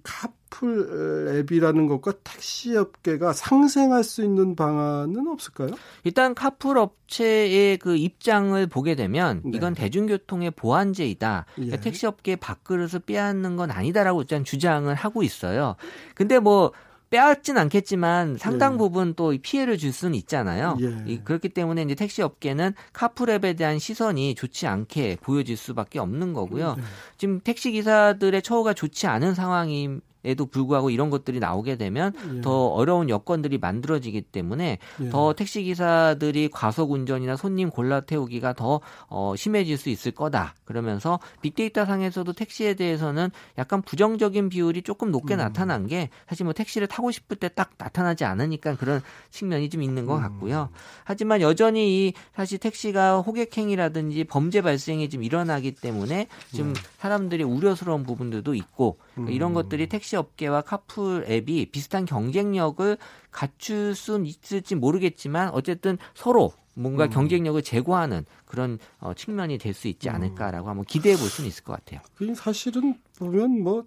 카풀 0.54 1.36
앱이라는 1.40 1.88
것과 1.88 2.12
택시 2.22 2.76
업계가 2.76 3.32
상생할 3.32 4.04
수 4.04 4.22
있는 4.22 4.54
방안은 4.54 5.26
없을까요? 5.26 5.70
일단 6.04 6.34
카풀 6.34 6.78
업체의 6.78 7.78
그 7.78 7.96
입장을 7.96 8.64
보게 8.68 8.94
되면 8.94 9.42
네. 9.44 9.56
이건 9.56 9.74
대중교통의 9.74 10.52
보완제이다. 10.52 11.46
예. 11.48 11.54
그러니까 11.54 11.80
택시 11.80 12.06
업계의 12.06 12.36
밥그릇을 12.36 13.00
빼앗는 13.00 13.56
건 13.56 13.70
아니다라고 13.70 14.22
일단 14.22 14.44
주장을 14.44 14.92
하고 14.94 15.22
있어요. 15.22 15.76
근데 16.14 16.38
뭐 16.38 16.72
빼앗진 17.10 17.58
않겠지만 17.58 18.38
상당 18.38 18.74
예. 18.74 18.78
부분 18.78 19.14
또 19.14 19.34
피해를 19.40 19.78
줄 19.78 19.92
수는 19.92 20.14
있잖아요. 20.16 20.76
예. 20.80 21.18
그렇기 21.18 21.50
때문에 21.50 21.82
이제 21.82 21.94
택시 21.94 22.22
업계는 22.22 22.74
카풀앱에 22.92 23.54
대한 23.54 23.78
시선이 23.78 24.34
좋지 24.34 24.66
않게 24.66 25.18
보여질 25.20 25.56
수밖에 25.56 25.98
없는 25.98 26.32
거고요. 26.32 26.76
예. 26.78 26.82
지금 27.16 27.40
택시 27.40 27.72
기사들의 27.72 28.42
처우가 28.42 28.74
좋지 28.74 29.06
않은 29.06 29.34
상황임 29.34 30.00
에도 30.24 30.46
불구하고 30.46 30.90
이런 30.90 31.08
것들이 31.08 31.40
나오게 31.40 31.76
되면 31.76 32.12
예. 32.36 32.40
더 32.42 32.66
어려운 32.66 33.08
여건들이 33.08 33.58
만들어지기 33.58 34.22
때문에 34.22 34.78
예. 35.00 35.08
더 35.08 35.32
택시 35.32 35.62
기사들이 35.62 36.50
과속 36.52 36.92
운전이나 36.92 37.36
손님 37.36 37.70
골라 37.70 38.00
태우기가 38.00 38.52
더 38.52 38.80
어, 39.08 39.34
심해질 39.36 39.78
수 39.78 39.88
있을 39.88 40.12
거다. 40.12 40.54
그러면서 40.64 41.18
빅데이터 41.40 41.86
상에서도 41.86 42.30
택시에 42.32 42.74
대해서는 42.74 43.30
약간 43.58 43.80
부정적인 43.80 44.50
비율이 44.50 44.82
조금 44.82 45.10
높게 45.10 45.34
음. 45.34 45.38
나타난 45.38 45.86
게 45.86 46.10
사실 46.28 46.44
뭐 46.44 46.52
택시를 46.52 46.86
타고 46.88 47.10
싶을 47.10 47.36
때 47.38 47.54
딱 47.54 47.70
나타나지 47.78 48.24
않으니까 48.24 48.76
그런 48.76 49.00
측면이 49.30 49.70
좀 49.70 49.82
있는 49.82 50.06
것 50.06 50.16
음. 50.16 50.22
같고요. 50.22 50.68
음. 50.72 50.76
하지만 51.04 51.40
여전히 51.40 52.06
이 52.08 52.12
사실 52.34 52.58
택시가 52.58 53.20
호객행위라든지 53.20 54.24
범죄 54.24 54.60
발생이 54.62 55.08
좀 55.08 55.22
일어나기 55.22 55.72
때문에 55.72 56.26
좀 56.54 56.68
음. 56.68 56.74
사람들이 56.98 57.44
우려스러운 57.44 58.04
부분들도 58.04 58.54
있고 58.54 58.98
음. 59.18 59.28
이런 59.30 59.54
것들이 59.54 59.86
택시 59.88 60.16
업계와 60.16 60.62
카풀 60.62 61.26
앱이 61.28 61.66
비슷한 61.70 62.04
경쟁력을 62.04 62.96
갖출 63.30 63.94
수는 63.94 64.26
있을지 64.26 64.74
모르겠지만 64.74 65.50
어쨌든 65.50 65.98
서로 66.14 66.52
뭔가 66.76 67.04
음. 67.04 67.10
경쟁력을 67.10 67.60
제고하는 67.62 68.24
그런 68.46 68.78
어, 68.98 69.14
측면이 69.14 69.58
될 69.58 69.74
수 69.74 69.88
있지 69.88 70.08
음. 70.08 70.14
않을까라고 70.16 70.68
한번 70.68 70.84
기대해 70.84 71.16
볼 71.16 71.28
수는 71.28 71.48
있을 71.48 71.64
것 71.64 71.72
같아요. 71.72 72.00
사실은 72.36 72.98
보면 73.18 73.62
뭐 73.62 73.84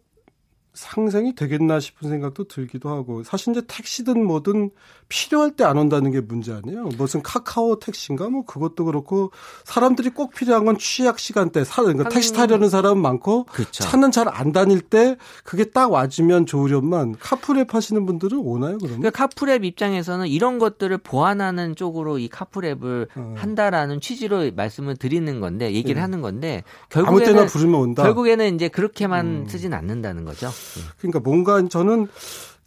상생이 0.78 1.34
되겠나 1.36 1.80
싶은 1.80 2.08
생각도 2.10 2.44
들기도 2.46 2.90
하고 2.90 3.24
사실 3.24 3.52
이제 3.52 3.62
택시든 3.68 4.24
뭐든 4.26 4.70
필요할 5.10 5.52
때 5.52 5.64
안 5.64 5.78
온다는 5.78 6.12
게 6.12 6.22
문제 6.22 6.54
아니에요. 6.54 6.90
무슨 6.98 7.22
카카오 7.22 7.80
택시인가 7.80 8.30
뭐 8.30 8.46
그것도 8.46 8.86
그렇고 8.86 9.32
사람들이 9.66 10.12
꼭 10.12 10.34
필요한 10.34 10.64
건 10.66 10.78
취약 10.78 11.20
시간대 11.20 11.64
사 11.66 11.82
그러니까 11.82 12.08
택시 12.10 12.32
타려는 12.34 12.70
사람은 12.70 13.02
많고 13.02 13.46
그쵸. 13.46 13.84
차는 13.84 14.12
잘 14.12 14.28
안 14.28 14.52
다닐 14.52 14.82
때 14.82 15.16
그게 15.44 15.64
딱 15.64 15.92
와주면 15.92 16.46
좋으련만 16.46 17.16
카풀앱 17.20 17.74
하시는 17.74 18.06
분들은 18.06 18.38
오나요 18.38 18.78
그러면? 18.78 19.00
그러니까 19.00 19.10
카풀앱 19.12 19.64
입장에서는 19.64 20.28
이런 20.28 20.60
것들을 20.60 20.98
보완하는 21.00 21.76
쪽으로 21.76 22.20
이 22.20 22.28
카풀앱을 22.28 23.08
어. 23.16 23.34
한다라는 23.38 24.00
취지로 24.02 24.52
말씀을 24.54 24.96
드리는 24.98 25.40
건데 25.40 25.74
얘기를 25.74 25.96
네. 25.96 26.02
하는 26.02 26.22
건데 26.22 26.64
결국에는 26.90 27.28
아무 27.28 27.36
때나 27.40 27.46
부르면 27.48 27.80
온다. 27.80 28.04
결국에는 28.04 28.54
이제 28.56 28.68
그렇게만 28.68 29.26
음. 29.26 29.46
쓰진 29.48 29.74
않는다는 29.74 30.24
거죠. 30.26 30.50
그러니까 30.98 31.20
뭔가 31.20 31.68
저는 31.68 32.08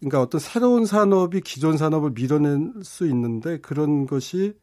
그러니까 0.00 0.23
어떤 0.23 0.40
새로운 0.40 0.87
산업이 0.87 1.40
기존 1.42 1.76
산업을 1.76 2.11
밀어낼 2.11 2.73
수 2.83 3.07
있는데 3.07 3.59
그런 3.61 4.07
것이 4.07 4.54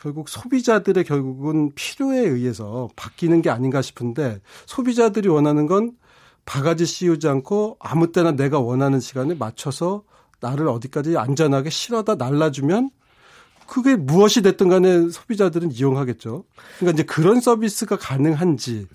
결국 0.00 0.28
소비자들의 0.28 1.02
결국은 1.04 1.72
필요에 1.74 2.20
의해서 2.20 2.88
바뀌는 2.96 3.42
게 3.42 3.50
아닌가 3.50 3.80
싶은데 3.80 4.40
소비자들이 4.66 5.28
원하는 5.28 5.66
건 5.66 5.92
바가지 6.44 6.84
씌우지 6.84 7.26
않고 7.28 7.78
아무 7.80 8.12
때나 8.12 8.32
내가 8.32 8.60
원하는 8.60 9.00
시간에 9.00 9.34
맞춰서 9.34 10.02
나를 10.40 10.68
어디까지 10.68 11.16
안전하게 11.16 11.70
실어다 11.70 12.16
날라주면 12.16 12.90
그게 13.66 13.96
무엇이 13.96 14.42
됐든 14.42 14.68
간에 14.68 15.08
소비자들은 15.08 15.72
이용하겠죠. 15.72 16.44
그러니까 16.78 16.94
이제 16.94 17.02
그런 17.04 17.40
서비스가 17.40 17.96
가능한지 17.96 18.86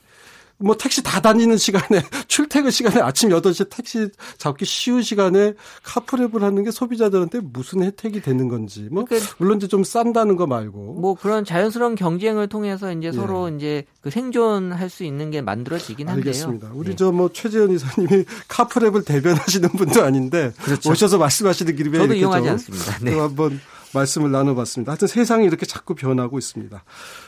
뭐 0.59 0.75
택시 0.75 1.01
다 1.01 1.21
다니는 1.21 1.57
시간에 1.57 2.03
출퇴근 2.27 2.69
시간에 2.69 3.01
아침 3.01 3.29
8시 3.29 3.69
택시 3.69 4.09
잡기 4.37 4.65
쉬운 4.65 5.01
시간에 5.01 5.53
카풀랩을 5.83 6.41
하는 6.41 6.63
게 6.63 6.71
소비자들한테 6.71 7.39
무슨 7.41 7.81
혜택이 7.83 8.21
되는 8.21 8.49
건지 8.49 8.87
뭐 8.91 9.05
그러니까 9.05 9.35
물론 9.37 9.57
이제 9.57 9.67
좀 9.67 9.83
싼다는 9.83 10.35
거 10.35 10.47
말고 10.47 10.95
뭐 10.95 11.15
그런 11.15 11.45
자연스러운 11.45 11.95
경쟁을 11.95 12.47
통해서 12.47 12.91
이제 12.91 13.07
예. 13.07 13.11
서로 13.11 13.49
이제 13.49 13.85
그 14.01 14.09
생존할 14.09 14.89
수 14.89 15.03
있는 15.03 15.31
게 15.31 15.41
만들어지긴 15.41 16.09
한데요. 16.09 16.23
알겠습니다. 16.27 16.71
우리 16.73 16.89
네. 16.89 16.95
저뭐 16.95 17.31
최재현 17.33 17.71
이사님이 17.71 18.25
카풀랩을 18.49 19.05
대변하시는 19.05 19.69
분도 19.69 20.03
아닌데 20.03 20.51
그렇죠. 20.61 20.91
오셔서 20.91 21.17
말씀하시는 21.17 21.75
길이 21.75 21.91
저도 21.91 22.13
이용하지 22.13 22.49
않습니다. 22.49 22.97
네. 23.01 23.17
한번 23.17 23.59
말씀을 23.93 24.31
나눠봤습니다. 24.31 24.91
하여튼 24.91 25.07
세상이 25.07 25.45
이렇게 25.45 25.65
자꾸 25.65 25.95
변하고 25.95 26.37
있습니다. 26.37 26.83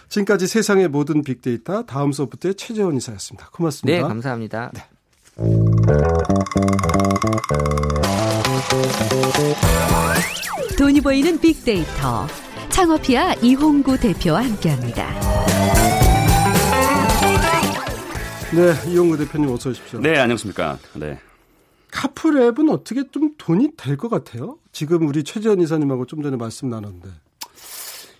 지금까지 0.09 0.47
세상의 0.47 0.87
모든 0.89 1.23
빅데이터 1.23 1.83
다음 1.83 2.11
소프트의 2.11 2.55
최재원 2.55 2.97
이사였습니다. 2.97 3.49
고맙습니다. 3.51 4.01
네, 4.01 4.07
감사합니다. 4.07 4.71
네. 4.73 4.83
돈이 10.77 11.01
보이는 11.01 11.39
빅데이터 11.39 12.27
창업이야 12.69 13.35
이홍구 13.41 13.99
대표와 13.99 14.43
함께합니다. 14.43 15.09
네, 18.53 18.91
이홍구 18.91 19.17
대표님 19.17 19.49
어서 19.49 19.69
오십시오. 19.69 19.99
네, 19.99 20.17
안녕하십니까. 20.19 20.77
네. 20.95 21.19
카풀앱은 21.91 22.69
어떻게 22.69 23.03
좀 23.11 23.33
돈이 23.37 23.71
될 23.77 23.97
것 23.97 24.09
같아요? 24.09 24.57
지금 24.71 25.07
우리 25.07 25.23
최지원 25.23 25.59
이사님하고 25.61 26.05
좀 26.05 26.23
전에 26.23 26.37
말씀 26.37 26.69
나눴는데. 26.69 27.09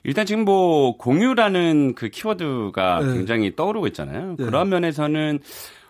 일단 0.04 0.26
지금 0.26 0.46
뭐 0.46 0.98
공유라는 0.98 1.94
그 1.96 2.10
키워드가 2.10 3.02
네. 3.02 3.14
굉장히 3.14 3.56
떠오르고 3.56 3.88
있잖아요. 3.88 4.36
네. 4.38 4.46
그런 4.46 4.70
면에서는 4.70 5.40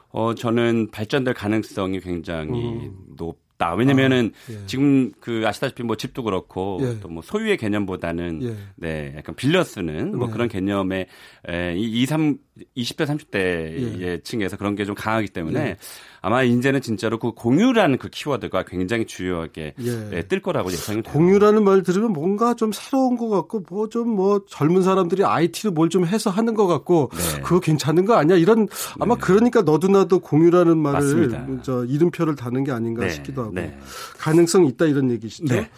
어 0.09 0.35
저는 0.35 0.91
발전될 0.91 1.33
가능성이 1.33 1.99
굉장히 2.01 2.51
음. 2.61 2.97
높 3.17 3.39
없다. 3.61 3.75
왜냐면은 3.75 4.31
아, 4.49 4.53
예. 4.53 4.65
지금 4.65 5.11
그 5.19 5.43
아시다시피 5.45 5.83
뭐 5.83 5.95
집도 5.95 6.23
그렇고 6.23 6.79
예. 6.81 6.99
또뭐 6.99 7.21
소유의 7.21 7.57
개념보다는 7.57 8.39
예. 8.43 8.55
네, 8.75 9.13
약간 9.15 9.35
빌려 9.35 9.63
쓰는 9.63 10.17
뭐 10.17 10.27
네. 10.27 10.33
그런 10.33 10.47
개념의 10.49 11.05
에, 11.47 11.75
이 11.77 12.01
2, 12.01 12.05
3 12.07 12.37
20대 12.75 13.05
30대 13.05 14.01
예. 14.01 14.19
층에서 14.23 14.57
그런 14.57 14.75
게 14.75 14.81
좀 14.81 14.95
강하기 14.95 15.27
때문에 15.27 15.59
예. 15.59 15.77
아마 16.21 16.43
이제는 16.43 16.81
진짜로 16.81 17.17
그 17.17 17.31
공유라는 17.31 17.97
그 17.97 18.09
키워드가 18.09 18.63
굉장히 18.63 19.05
주요하게 19.05 19.73
예. 19.79 20.09
예, 20.13 20.21
뜰 20.23 20.41
거라고 20.41 20.71
예상이 20.71 21.01
돼요. 21.01 21.13
공유라는 21.13 21.63
말 21.63 21.83
들으면 21.83 22.13
뭔가 22.13 22.53
좀 22.53 22.71
새로운 22.71 23.17
것 23.17 23.29
같고 23.29 23.63
뭐 23.69 23.89
좀뭐 23.89 24.15
뭐 24.15 24.45
젊은 24.47 24.83
사람들이 24.83 25.23
IT로 25.23 25.71
뭘좀 25.71 26.05
해서 26.05 26.29
하는 26.29 26.53
것 26.53 26.67
같고 26.67 27.09
네. 27.13 27.41
그거 27.41 27.59
괜찮은 27.59 28.05
거 28.05 28.15
아니야? 28.15 28.37
이런 28.37 28.67
아마 28.99 29.15
네. 29.15 29.21
그러니까 29.21 29.61
너도 29.63 29.87
나도 29.87 30.19
공유라는 30.19 30.77
말을 30.77 30.99
맞습니다. 30.99 31.47
저 31.63 31.85
이름표를 31.85 32.35
다는 32.35 32.63
게 32.63 32.71
아닌가 32.71 33.05
네. 33.05 33.09
싶기도 33.11 33.43
하고 33.43 33.50
네. 33.53 33.77
가능성 34.17 34.65
있다 34.65 34.85
이런 34.85 35.11
얘기시죠. 35.11 35.53
네. 35.53 35.69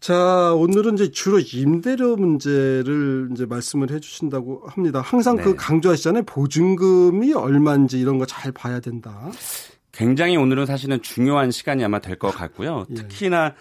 자, 0.00 0.52
오늘은 0.52 0.94
이제 0.94 1.10
주로 1.10 1.38
임대료 1.40 2.16
문제를 2.16 3.30
이제 3.32 3.46
말씀을 3.46 3.90
해 3.90 4.00
주신다고 4.00 4.62
합니다. 4.66 5.00
항상 5.00 5.36
그 5.36 5.40
네. 5.40 5.44
그 5.46 5.54
강조하시잖아요. 5.56 6.24
보증금이 6.24 7.32
얼마인지 7.32 7.98
이런 8.00 8.18
거 8.18 8.26
잘 8.26 8.52
봐야 8.52 8.80
된다. 8.80 9.30
굉장히 9.92 10.36
오늘은 10.36 10.66
사실은 10.66 11.00
중요한 11.00 11.50
시간이 11.50 11.82
아마 11.84 12.00
될 12.00 12.18
것 12.18 12.30
같고요. 12.32 12.84
예. 12.90 12.94
특히나 12.94 13.54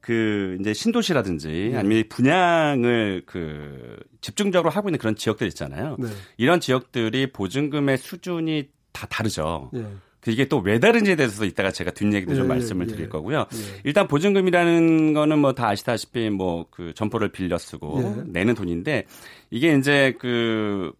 그 0.00 0.58
이제 0.60 0.74
신도시라든지 0.74 1.70
예. 1.72 1.76
아니면 1.78 2.04
분양을 2.10 3.22
그 3.24 3.96
집중적으로 4.20 4.70
하고 4.70 4.88
있는 4.88 4.98
그런 4.98 5.16
지역들 5.16 5.46
있잖아요. 5.48 5.96
네. 5.98 6.08
이런 6.36 6.60
지역들이 6.60 7.32
보증금의 7.32 7.98
수준이 7.98 8.68
다 8.92 9.06
다르죠. 9.06 9.70
예. 9.74 9.86
이게 10.30 10.46
또 10.46 10.58
왜 10.58 10.78
다른지에 10.80 11.16
대해서 11.16 11.44
이따가 11.44 11.70
제가 11.70 11.90
뒷얘기도 11.92 12.34
좀 12.34 12.44
예, 12.44 12.48
말씀을 12.48 12.88
예, 12.88 12.92
드릴 12.92 13.08
거고요. 13.08 13.40
예. 13.40 13.80
일단 13.84 14.08
보증금이라는 14.08 15.12
거는 15.14 15.38
뭐 15.38 15.52
다 15.52 15.68
아시다시피 15.68 16.30
뭐 16.30 16.66
그 16.70 16.92
점포를 16.94 17.28
빌려 17.30 17.56
쓰고 17.58 18.02
예. 18.18 18.22
내는 18.26 18.54
돈인데 18.54 19.04
이게 19.50 19.74
이제 19.76 20.14
그 20.18 20.92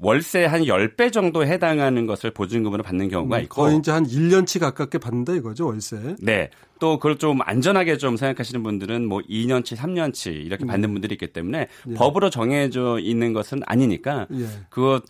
월세 0.00 0.44
한 0.44 0.62
10배 0.62 1.12
정도 1.12 1.44
해당하는 1.46 2.06
것을 2.06 2.30
보증금으로 2.30 2.82
받는 2.82 3.08
경우가 3.08 3.36
음, 3.38 3.42
있고 3.44 3.62
거의 3.62 3.76
이제 3.78 3.90
한 3.92 4.06
1년치 4.06 4.58
가깝게 4.60 4.98
받는다 4.98 5.34
이거죠, 5.34 5.66
월세. 5.66 6.16
네. 6.20 6.50
또 6.80 6.98
그걸 6.98 7.16
좀 7.18 7.40
안전하게 7.42 7.96
좀 7.96 8.16
생각하시는 8.16 8.62
분들은 8.62 9.06
뭐 9.06 9.20
2년치, 9.20 9.76
3년치 9.76 10.44
이렇게 10.44 10.66
받는 10.66 10.90
음. 10.90 10.94
분들이 10.94 11.14
있기 11.14 11.28
때문에 11.32 11.68
예. 11.88 11.94
법으로 11.94 12.30
정해져 12.30 12.98
있는 13.00 13.32
것은 13.32 13.60
아니니까 13.64 14.26
예. 14.32 14.46
그거 14.68 15.00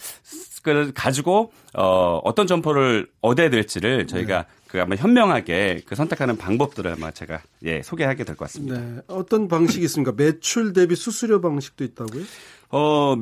그 0.63 0.93
가지고 0.95 1.53
어 1.75 2.21
어떤 2.25 2.47
점포를 2.47 3.09
얻어야 3.21 3.51
될지를 3.51 4.07
저희가 4.07 4.43
네. 4.43 4.49
그 4.69 4.81
아마 4.81 4.97
현명하게 4.97 5.83
그 5.87 5.95
선택하는 5.95 6.37
방법들을 6.37 6.91
아마 6.93 7.11
제가 7.11 7.41
예 7.65 7.83
소개하게 7.83 8.25
될 8.25 8.35
것 8.37 8.47
같습니다. 8.47 8.79
네. 8.81 9.01
어떤 9.09 9.49
방식이 9.49 9.85
있습니까? 9.87 10.13
매출 10.17 10.73
대비 10.73 10.97
수수료 10.97 11.41
방식도 11.41 11.85
있다고요? 11.85 12.23
어 12.71 13.17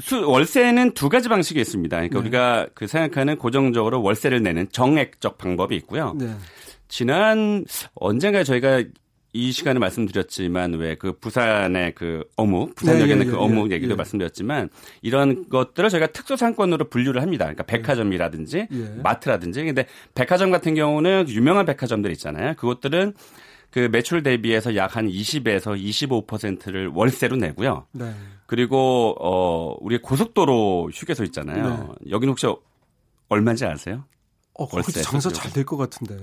수, 0.00 0.28
월세는 0.28 0.92
두 0.94 1.08
가지 1.08 1.28
방식이 1.28 1.60
있습니다. 1.60 1.96
그러니까 1.96 2.18
네. 2.18 2.20
우리가 2.20 2.66
그 2.74 2.86
생각하는 2.86 3.36
고정적으로 3.36 4.02
월세를 4.02 4.42
내는 4.42 4.68
정액적 4.70 5.38
방법이 5.38 5.76
있고요. 5.76 6.14
네. 6.18 6.34
지난 6.88 7.64
언젠가 7.94 8.42
저희가 8.44 8.82
이 9.34 9.52
시간에 9.52 9.78
말씀드렸지만 9.78 10.74
왜 10.74 10.96
그 10.96 11.12
부산의 11.12 11.94
그 11.94 12.24
어묵, 12.36 12.74
부산역에 12.74 13.12
있는 13.12 13.26
네, 13.26 13.26
예, 13.26 13.30
그 13.30 13.36
예, 13.36 13.40
어묵 13.40 13.70
예, 13.70 13.74
얘기도 13.76 13.92
예. 13.92 13.96
말씀드렸지만 13.96 14.70
이런 15.02 15.48
것들을 15.48 15.90
저희가 15.90 16.08
특수 16.08 16.36
상권으로 16.36 16.88
분류를 16.88 17.22
합니다. 17.22 17.44
그러니까 17.44 17.62
백화점이라든지 17.64 18.68
예. 18.70 19.00
마트라든지 19.02 19.62
근데 19.64 19.86
백화점 20.14 20.50
같은 20.50 20.74
경우는 20.74 21.28
유명한 21.28 21.66
백화점들 21.66 22.10
있잖아요. 22.12 22.54
그것들은 22.56 23.14
그 23.70 23.88
매출 23.90 24.22
대비해서 24.22 24.74
약 24.76 24.96
한 24.96 25.06
20에서 25.06 25.78
25%를 26.26 26.88
월세로 26.88 27.36
내고요. 27.36 27.86
네. 27.92 28.12
그리고 28.46 29.14
어 29.20 29.76
우리 29.80 29.98
고속도로 29.98 30.90
휴게소 30.92 31.24
있잖아요. 31.24 31.94
네. 32.02 32.10
여기는 32.10 32.30
혹시 32.30 32.46
얼마인지 33.28 33.66
아세요? 33.66 34.04
어, 34.58 34.66
거기서 34.66 35.02
장사 35.02 35.30
잘 35.30 35.52
될 35.52 35.64
것 35.64 35.76
같은데. 35.76 36.16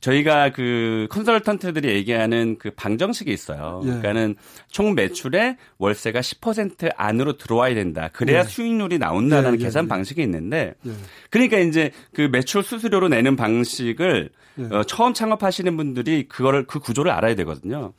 저희가 0.00 0.50
그 0.50 1.06
컨설턴트들이 1.10 1.88
얘기하는 1.88 2.58
그 2.58 2.70
방정식이 2.70 3.32
있어요. 3.32 3.80
예. 3.84 3.86
그러니까는 3.86 4.34
총 4.68 4.94
매출의 4.94 5.56
월세가 5.78 6.20
10% 6.20 6.92
안으로 6.96 7.36
들어와야 7.36 7.74
된다. 7.74 8.10
그래야 8.12 8.40
예. 8.40 8.44
수익률이 8.44 8.98
나온다라는 8.98 9.58
예, 9.58 9.62
예 9.62 9.64
계산 9.66 9.84
예. 9.84 9.88
방식이 9.88 10.20
있는데 10.22 10.74
예. 10.86 10.90
그러니까 11.30 11.58
이제 11.58 11.92
그 12.12 12.22
매출 12.22 12.64
수수료로 12.64 13.08
내는 13.08 13.36
방식을 13.36 14.30
어, 14.72 14.82
처음 14.82 15.14
창업하시는 15.14 15.76
분들이 15.76 16.26
그거를 16.26 16.66
그 16.66 16.80
구조를 16.80 17.12
알아야 17.12 17.36
되거든요. 17.36 17.92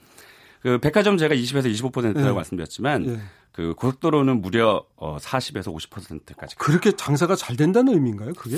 그 0.61 0.77
백화점 0.79 1.17
제가 1.17 1.35
20에서 1.35 1.73
25%라고 1.73 2.35
말씀드렸지만 2.35 3.21
그 3.51 3.73
고속도로는 3.75 4.41
무려 4.41 4.83
어 4.95 5.17
40에서 5.17 5.75
50%까지. 5.75 6.55
그렇게 6.55 6.91
장사가 6.91 7.35
잘 7.35 7.55
된다는 7.55 7.93
의미인가요, 7.93 8.33
그게? 8.33 8.57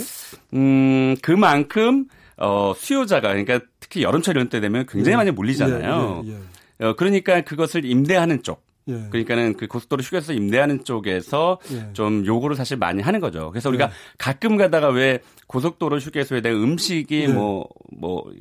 음, 0.53 1.15
그만큼 1.21 2.07
어 2.37 2.73
수요자가 2.75 3.29
그러니까 3.29 3.59
특히 3.79 4.03
여름철 4.03 4.35
이런 4.35 4.49
때 4.49 4.59
되면 4.59 4.85
굉장히 4.87 5.13
예. 5.13 5.17
많이 5.17 5.31
몰리잖아요. 5.31 6.23
예, 6.25 6.29
예, 6.29 6.33
예, 6.79 6.85
어 6.85 6.95
그러니까 6.95 7.41
그것을 7.41 7.85
임대하는 7.85 8.43
쪽 8.43 8.63
예. 8.87 9.07
그러니까는 9.09 9.55
그 9.57 9.67
고속도로 9.67 10.01
휴게소 10.01 10.33
임대하는 10.33 10.83
쪽에서 10.83 11.59
예. 11.71 11.93
좀 11.93 12.25
요구를 12.25 12.55
사실 12.55 12.77
많이 12.77 13.01
하는 13.01 13.19
거죠. 13.19 13.51
그래서 13.51 13.69
우리가 13.69 13.85
예. 13.85 13.89
가끔 14.17 14.57
가다가 14.57 14.89
왜 14.89 15.19
고속도로 15.47 15.99
휴게소에 15.99 16.41
대한 16.41 16.61
음식이 16.61 17.27
뭐뭐 17.27 17.67
뭐 17.97 18.31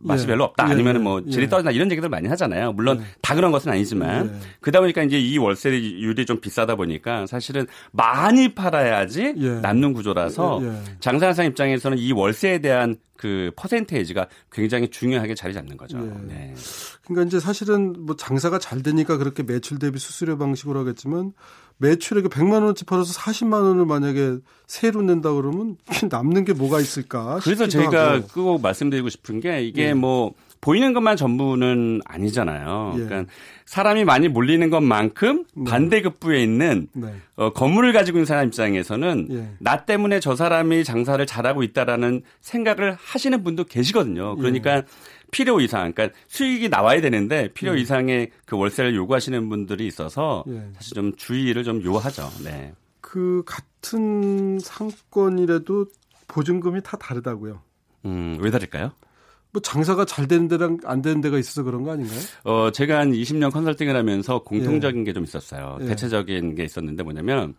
맛이 0.00 0.24
예. 0.24 0.28
별로 0.28 0.44
없다 0.44 0.64
아니면은 0.64 1.02
뭐 1.02 1.24
질이 1.24 1.44
예. 1.44 1.48
떨어진다 1.48 1.72
이런 1.72 1.90
얘기들 1.90 2.08
많이 2.08 2.28
하잖아요. 2.28 2.72
물론 2.72 3.00
예. 3.00 3.04
다 3.20 3.34
그런 3.34 3.52
것은 3.52 3.72
아니지만 3.72 4.40
그러다 4.60 4.80
보니까 4.80 5.02
이제 5.02 5.18
이 5.18 5.38
월세율이 5.38 6.26
좀 6.26 6.40
비싸다 6.40 6.76
보니까 6.76 7.26
사실은 7.26 7.66
많이 7.92 8.54
팔아야지 8.54 9.34
남는 9.62 9.92
구조라서 9.92 10.60
장사상 11.00 11.46
입장에서는 11.46 11.98
이 11.98 12.12
월세에 12.12 12.58
대한 12.58 12.96
그 13.18 13.50
퍼센테이지가 13.56 14.28
굉장히 14.50 14.88
중요하게 14.88 15.34
자리 15.34 15.52
잡는 15.52 15.76
거죠. 15.76 15.98
네. 15.98 16.54
그러니까 17.04 17.26
이제 17.26 17.40
사실은 17.40 17.94
뭐 18.06 18.16
장사가 18.16 18.58
잘 18.60 18.82
되니까 18.82 19.18
그렇게 19.18 19.42
매출 19.42 19.80
대비 19.80 19.98
수수료 19.98 20.38
방식으로 20.38 20.80
하겠지만 20.80 21.32
매출액이 21.78 22.28
100만 22.28 22.52
원어치 22.52 22.84
벌어서 22.84 23.12
40만 23.12 23.62
원을 23.64 23.86
만약에 23.86 24.38
세로 24.68 25.02
낸다 25.02 25.32
그러면 25.32 25.76
남는 26.08 26.44
게 26.44 26.52
뭐가 26.52 26.80
있을까? 26.80 27.40
그래서 27.42 27.66
저희가 27.66 28.22
그거 28.26 28.58
말씀드리고 28.58 29.08
싶은 29.08 29.40
게 29.40 29.62
이게 29.62 29.88
예. 29.88 29.94
뭐 29.94 30.32
보이는 30.60 30.92
것만 30.92 31.16
전부는 31.16 32.00
아니잖아요. 32.04 32.94
예. 32.96 33.04
그러니까 33.04 33.32
사람이 33.64 34.04
많이 34.04 34.28
몰리는 34.28 34.70
것만큼 34.70 35.44
네. 35.54 35.70
반대급부에 35.70 36.42
있는 36.42 36.88
네. 36.94 37.14
어, 37.36 37.52
건물을 37.52 37.92
가지고 37.92 38.18
있는 38.18 38.26
사람 38.26 38.46
입장에서는 38.46 39.28
예. 39.30 39.48
나 39.58 39.84
때문에 39.84 40.20
저 40.20 40.34
사람이 40.34 40.84
장사를 40.84 41.24
잘하고 41.24 41.62
있다라는 41.62 42.22
생각을 42.40 42.96
하시는 42.98 43.42
분도 43.44 43.64
계시거든요. 43.64 44.36
그러니까 44.36 44.78
예. 44.78 44.82
필요 45.30 45.60
이상, 45.60 45.92
그러니까 45.92 46.16
수익이 46.26 46.68
나와야 46.70 47.00
되는데 47.00 47.48
필요 47.52 47.72
음. 47.72 47.78
이상의 47.78 48.30
그 48.46 48.56
월세를 48.56 48.94
요구하시는 48.96 49.48
분들이 49.48 49.86
있어서 49.86 50.44
예. 50.48 50.68
사실 50.74 50.94
좀 50.94 51.14
주의를 51.16 51.64
좀 51.64 51.82
요하죠. 51.84 52.28
네. 52.44 52.72
그 53.00 53.42
같은 53.46 54.58
상권이라도 54.58 55.86
보증금이 56.26 56.80
다 56.82 56.96
다르다고요. 56.96 57.60
음, 58.04 58.38
왜 58.40 58.50
다를까요? 58.50 58.92
뭐 59.52 59.62
장사가 59.62 60.04
잘 60.04 60.28
되는 60.28 60.48
데랑 60.48 60.78
안 60.84 61.00
되는 61.00 61.20
데가 61.20 61.38
있어서 61.38 61.62
그런 61.62 61.82
거 61.82 61.92
아닌가요? 61.92 62.18
어, 62.44 62.70
제가 62.70 62.98
한 62.98 63.12
20년 63.12 63.50
컨설팅을 63.50 63.96
하면서 63.96 64.40
공통적인 64.40 65.00
예. 65.00 65.04
게좀 65.04 65.24
있었어요. 65.24 65.78
예. 65.80 65.86
대체적인 65.86 66.54
게 66.54 66.64
있었는데 66.64 67.02
뭐냐면 67.02 67.54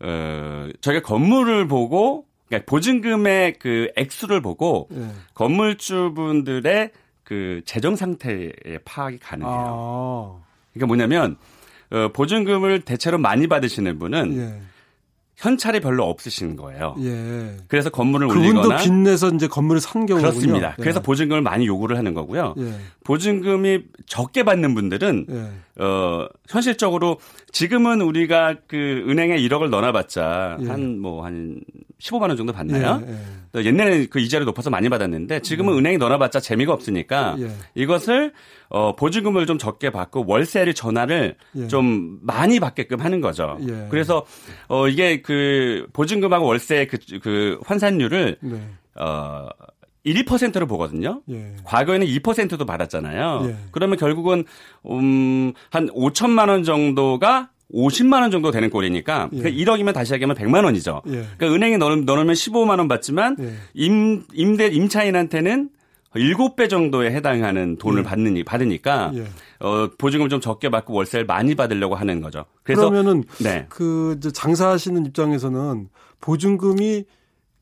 어, 0.00 0.68
저희가 0.80 1.02
건물을 1.02 1.66
보고 1.66 2.24
그러니까 2.48 2.70
보증금의 2.70 3.54
그 3.58 3.90
액수를 3.96 4.40
보고 4.40 4.88
네. 4.90 5.08
건물주분들의 5.34 6.90
그 7.24 7.60
재정 7.66 7.94
상태의 7.94 8.52
파악이 8.84 9.18
가능해요. 9.18 9.52
아. 9.52 10.40
그러니까 10.72 10.86
뭐냐면 10.86 11.36
어, 11.90 12.08
보증금을 12.12 12.82
대체로 12.82 13.18
많이 13.18 13.46
받으시는 13.46 13.98
분은 13.98 14.36
예. 14.36 14.60
현찰이 15.38 15.78
별로 15.78 16.04
없으신 16.04 16.56
거예요. 16.56 16.96
예. 16.98 17.56
그래서 17.68 17.90
건물을 17.90 18.26
그분도 18.26 18.60
올리거나 18.60 18.76
빚내서 18.78 19.30
이제 19.30 19.46
건물을 19.46 19.80
산 19.80 20.04
경우군요. 20.04 20.32
그렇습니다. 20.32 20.70
예. 20.76 20.82
그래서 20.82 21.00
보증금을 21.00 21.42
많이 21.42 21.64
요구를 21.66 21.96
하는 21.96 22.12
거고요. 22.12 22.54
예. 22.58 22.72
보증금이 23.04 23.84
적게 24.06 24.42
받는 24.42 24.74
분들은 24.74 25.26
예. 25.30 25.82
어 25.82 26.28
현실적으로 26.48 27.20
지금은 27.52 28.00
우리가 28.00 28.56
그 28.66 29.04
은행에 29.08 29.36
1억을 29.36 29.70
넣어놔봤자 29.70 30.58
한 30.66 30.98
뭐한 30.98 31.60
뭐 31.72 31.77
15만 32.00 32.28
원 32.28 32.36
정도 32.36 32.52
받나요? 32.52 33.02
예, 33.06 33.60
예. 33.60 33.64
옛날에는 33.64 34.06
그 34.08 34.20
이자를 34.20 34.46
높아서 34.46 34.70
많이 34.70 34.88
받았는데 34.88 35.40
지금은 35.40 35.74
예. 35.74 35.78
은행에 35.78 35.96
넣어놔봤자 35.96 36.40
재미가 36.40 36.72
없으니까 36.72 37.36
예. 37.40 37.50
이것을 37.74 38.32
어, 38.68 38.94
보증금을 38.94 39.46
좀 39.46 39.58
적게 39.58 39.90
받고 39.90 40.24
월세를 40.26 40.74
전화를 40.74 41.36
예. 41.56 41.66
좀 41.66 42.18
많이 42.22 42.60
받게끔 42.60 43.00
하는 43.00 43.20
거죠. 43.20 43.58
예. 43.68 43.88
그래서 43.90 44.24
어, 44.68 44.86
이게 44.86 45.22
그 45.22 45.88
보증금하고 45.92 46.46
월세 46.46 46.86
그, 46.86 46.98
그 47.20 47.58
환산율을 47.64 48.38
네. 48.40 48.60
어, 48.94 49.48
1%로 50.06 50.66
보거든요. 50.66 51.22
예. 51.30 51.54
과거에는 51.64 52.06
2%도 52.06 52.64
받았잖아요. 52.64 53.42
예. 53.48 53.56
그러면 53.72 53.98
결국은 53.98 54.44
음, 54.88 55.52
한 55.70 55.88
5천만 55.88 56.48
원 56.48 56.62
정도가 56.62 57.50
50만 57.72 58.22
원 58.22 58.30
정도 58.30 58.50
되는 58.50 58.70
꼴이니까 58.70 59.28
예. 59.32 59.38
그러니까 59.38 59.72
1억이면 59.72 59.92
다시 59.92 60.14
얘기하면 60.14 60.36
100만 60.36 60.64
원이죠. 60.64 61.02
예. 61.08 61.24
그러니까 61.36 61.46
은행에 61.54 61.76
넣, 61.76 61.94
넣으면 61.96 62.34
15만 62.34 62.78
원 62.78 62.88
받지만 62.88 63.36
예. 63.40 63.52
임 63.74 64.22
임대 64.32 64.68
임차인한테는 64.68 65.70
7배 66.14 66.70
정도에 66.70 67.10
해당하는 67.10 67.76
돈을 67.76 68.00
예. 68.00 68.02
받는 68.02 68.42
받으니까 68.44 69.12
예. 69.14 69.26
어, 69.60 69.90
보증금 69.98 70.28
좀 70.28 70.40
적게 70.40 70.70
받고 70.70 70.94
월세를 70.94 71.26
많이 71.26 71.54
받으려고 71.54 71.94
하는 71.94 72.20
거죠. 72.20 72.44
그래서 72.62 72.88
그러면은 72.88 73.24
네. 73.42 73.66
그 73.68 74.18
장사하시는 74.32 75.04
입장에서는 75.06 75.88
보증금이 76.20 77.04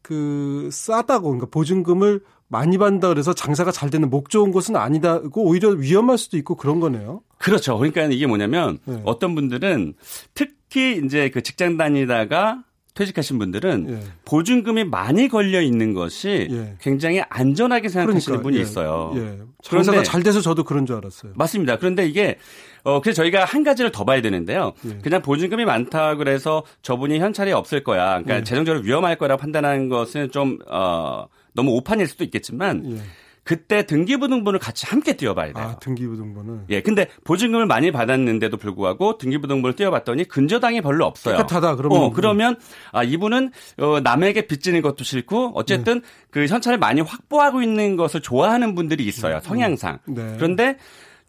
그 0.02 0.68
싸다고 0.70 1.30
그러니까 1.30 1.48
보증금을 1.50 2.20
많이 2.48 2.78
받는다 2.78 3.08
그래서 3.08 3.32
장사가 3.32 3.72
잘 3.72 3.90
되는 3.90 4.08
목 4.08 4.30
좋은 4.30 4.52
곳은 4.52 4.76
아니다고 4.76 5.42
오히려 5.42 5.70
위험할 5.70 6.18
수도 6.18 6.36
있고 6.36 6.56
그런 6.56 6.80
거네요. 6.80 7.22
그렇죠. 7.38 7.76
그러니까 7.76 8.04
이게 8.04 8.26
뭐냐면 8.26 8.78
네. 8.84 9.00
어떤 9.04 9.34
분들은 9.34 9.94
특히 10.34 11.00
이제 11.04 11.28
그 11.30 11.42
직장 11.42 11.76
다니다가 11.76 12.62
퇴직하신 12.96 13.38
분들은 13.38 13.86
예. 13.90 14.00
보증금이 14.24 14.84
많이 14.84 15.28
걸려 15.28 15.60
있는 15.60 15.92
것이 15.92 16.48
예. 16.50 16.76
굉장히 16.80 17.20
안전하게 17.28 17.90
생각하시는 17.90 18.38
그러니까, 18.38 18.42
분이 18.42 18.56
예. 18.56 18.62
있어요. 18.62 19.12
예. 19.16 19.38
장사가 19.62 20.02
잘 20.02 20.22
돼서 20.22 20.40
저도 20.40 20.64
그런 20.64 20.86
줄 20.86 20.96
알았어요. 20.96 21.32
맞습니다. 21.36 21.76
그런데 21.76 22.06
이게 22.06 22.38
어 22.84 23.00
그래서 23.02 23.22
저희가 23.22 23.44
한 23.44 23.64
가지를 23.64 23.92
더 23.92 24.04
봐야 24.04 24.22
되는데요. 24.22 24.72
예. 24.86 24.98
그냥 25.02 25.20
보증금이 25.20 25.66
많다 25.66 26.16
그래서 26.16 26.64
저분이 26.80 27.18
현찰이 27.18 27.52
없을 27.52 27.84
거야. 27.84 28.22
그러니까 28.22 28.36
예. 28.36 28.44
재정적으로 28.44 28.82
위험할 28.82 29.16
거라고 29.16 29.40
판단하는 29.40 29.90
것은 29.90 30.30
좀어 30.30 31.28
너무 31.56 31.72
오판일 31.72 32.06
수도 32.06 32.22
있겠지만 32.22 32.84
예. 32.92 33.00
그때 33.46 33.86
등기부등본을 33.86 34.58
같이 34.58 34.86
함께 34.86 35.16
띄워봐야 35.16 35.52
돼요. 35.52 35.64
아, 35.64 35.78
등기부등본을. 35.78 36.64
예, 36.68 36.82
근데 36.82 37.06
보증금을 37.22 37.66
많이 37.66 37.92
받았는데도 37.92 38.56
불구하고 38.56 39.18
등기부등본을 39.18 39.76
띄워봤더니 39.76 40.24
근저당이 40.24 40.80
별로 40.80 41.06
없어요. 41.06 41.36
깨끗하다. 41.36 41.76
그러면 41.76 42.02
어, 42.02 42.10
그러면 42.10 42.56
아 42.90 43.04
이분은 43.04 43.52
어, 43.78 44.00
남에게 44.00 44.48
빚지는 44.48 44.82
것도 44.82 45.04
싫고 45.04 45.52
어쨌든 45.54 46.00
네. 46.00 46.06
그 46.30 46.46
현찰을 46.46 46.78
많이 46.78 47.00
확보하고 47.00 47.62
있는 47.62 47.94
것을 47.94 48.20
좋아하는 48.20 48.74
분들이 48.74 49.06
있어요. 49.06 49.36
음. 49.36 49.40
성향상. 49.40 50.00
네. 50.06 50.34
그런데 50.36 50.76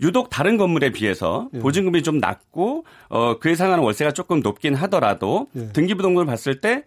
유독 0.02 0.32
다른 0.32 0.58
건물에 0.58 0.90
비해서 0.90 1.50
예. 1.54 1.60
보증금이 1.60 2.02
좀 2.02 2.18
낮고 2.18 2.86
어 3.10 3.38
그에 3.38 3.54
상한 3.54 3.80
월세가 3.80 4.14
조금 4.14 4.40
높긴 4.40 4.74
하더라도 4.74 5.50
예. 5.56 5.68
등기부등본을 5.72 6.26
봤을 6.26 6.62
때 6.62 6.84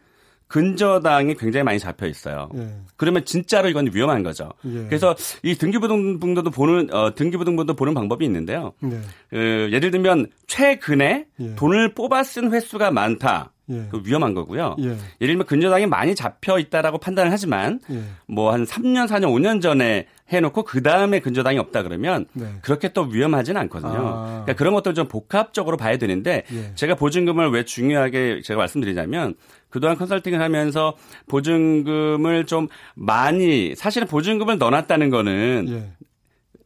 근저당이 0.51 1.37
굉장히 1.37 1.63
많이 1.63 1.79
잡혀 1.79 2.07
있어요. 2.07 2.51
예. 2.57 2.69
그러면 2.97 3.25
진짜로 3.25 3.69
이건 3.69 3.89
위험한 3.95 4.25
거죠. 4.25 4.51
예. 4.67 4.85
그래서 4.87 5.15
이 5.45 5.55
등기부등본도 5.55 6.51
보는 6.51 6.93
어, 6.93 7.15
등기부등본도 7.15 7.75
보는 7.75 7.95
방법이 7.95 8.25
있는데요. 8.25 8.73
예. 8.83 9.01
그, 9.31 9.71
예를 9.73 9.93
들면 9.93 10.27
최근에 10.49 11.27
예. 11.39 11.55
돈을 11.55 11.95
뽑아 11.95 12.25
쓴 12.25 12.53
횟수가 12.53 12.91
많다. 12.91 13.53
예. 13.71 13.89
그 13.91 14.03
위험한 14.05 14.35
거고요. 14.35 14.77
예. 14.81 14.89
를 14.89 14.99
들면 15.19 15.47
근저당이 15.47 15.87
많이 15.87 16.15
잡혀 16.15 16.59
있다라고 16.59 16.99
판단을 16.99 17.33
하지만 17.33 17.81
예. 17.91 18.03
뭐한 18.27 18.65
3년, 18.65 19.07
4년, 19.09 19.27
5년 19.27 19.63
전에 19.63 20.07
해놓고 20.29 20.65
그 20.65 20.83
다음에 20.83 21.21
근저당이 21.21 21.59
없다 21.59 21.83
그러면 21.83 22.27
네. 22.33 22.47
그렇게 22.63 22.93
또 22.93 23.03
위험하지는 23.03 23.61
않거든요. 23.63 23.93
아. 23.93 24.25
그러니까 24.27 24.53
그런 24.55 24.75
것들 24.75 24.95
좀 24.95 25.09
복합적으로 25.09 25.77
봐야 25.77 25.97
되는데 25.97 26.45
예. 26.53 26.75
제가 26.75 26.95
보증금을 26.95 27.51
왜 27.51 27.65
중요하게 27.65 28.43
제가 28.43 28.59
말씀드리냐면 28.59 29.35
그동안 29.69 29.97
컨설팅을 29.97 30.41
하면서 30.41 30.97
보증금을 31.29 32.47
좀 32.47 32.69
많이 32.95 33.75
사실은 33.77 34.07
보증금을 34.07 34.59
넣어놨다는 34.59 35.11
거는 35.11 35.67
예. 35.69 35.93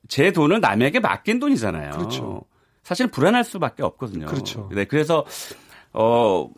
제 0.08 0.32
돈을 0.32 0.60
남에게 0.60 1.00
맡긴 1.00 1.40
돈이잖아요. 1.40 1.90
그렇죠. 1.92 2.42
사실 2.82 3.06
불안할 3.06 3.44
수밖에 3.44 3.82
없거든요. 3.82 4.26
그렇죠. 4.26 4.68
네, 4.72 4.84
그래서 4.84 5.24
어 5.92 6.48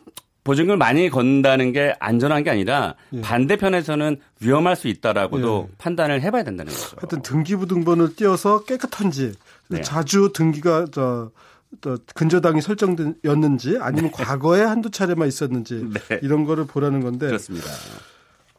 보증금을 0.47 0.77
많이 0.77 1.09
건다는 1.09 1.73
게 1.73 1.93
안전한 1.99 2.41
게 2.43 2.49
아니라 2.49 2.95
예. 3.11 3.19
반대편에서는 3.19 4.17
위험할 4.39 4.77
수 4.77 4.87
있다라고도 4.87 5.67
예. 5.69 5.75
판단을 5.77 6.21
해봐야 6.21 6.43
된다는 6.43 6.71
거죠. 6.71 6.95
하여튼 6.97 7.21
등기부등본을 7.21 8.15
띄어서 8.15 8.63
깨끗한지 8.63 9.33
네. 9.67 9.81
자주 9.81 10.31
등기가 10.33 10.85
저또 10.85 11.97
근저당이 12.15 12.61
설정되었는지 12.61 13.77
아니면 13.81 14.09
과거에 14.11 14.61
한두 14.61 14.89
차례만 14.89 15.27
있었는지 15.27 15.83
네. 16.07 16.19
이런 16.23 16.45
거를 16.45 16.65
보라는 16.65 17.01
건데 17.01 17.27
그렇습니다. 17.27 17.67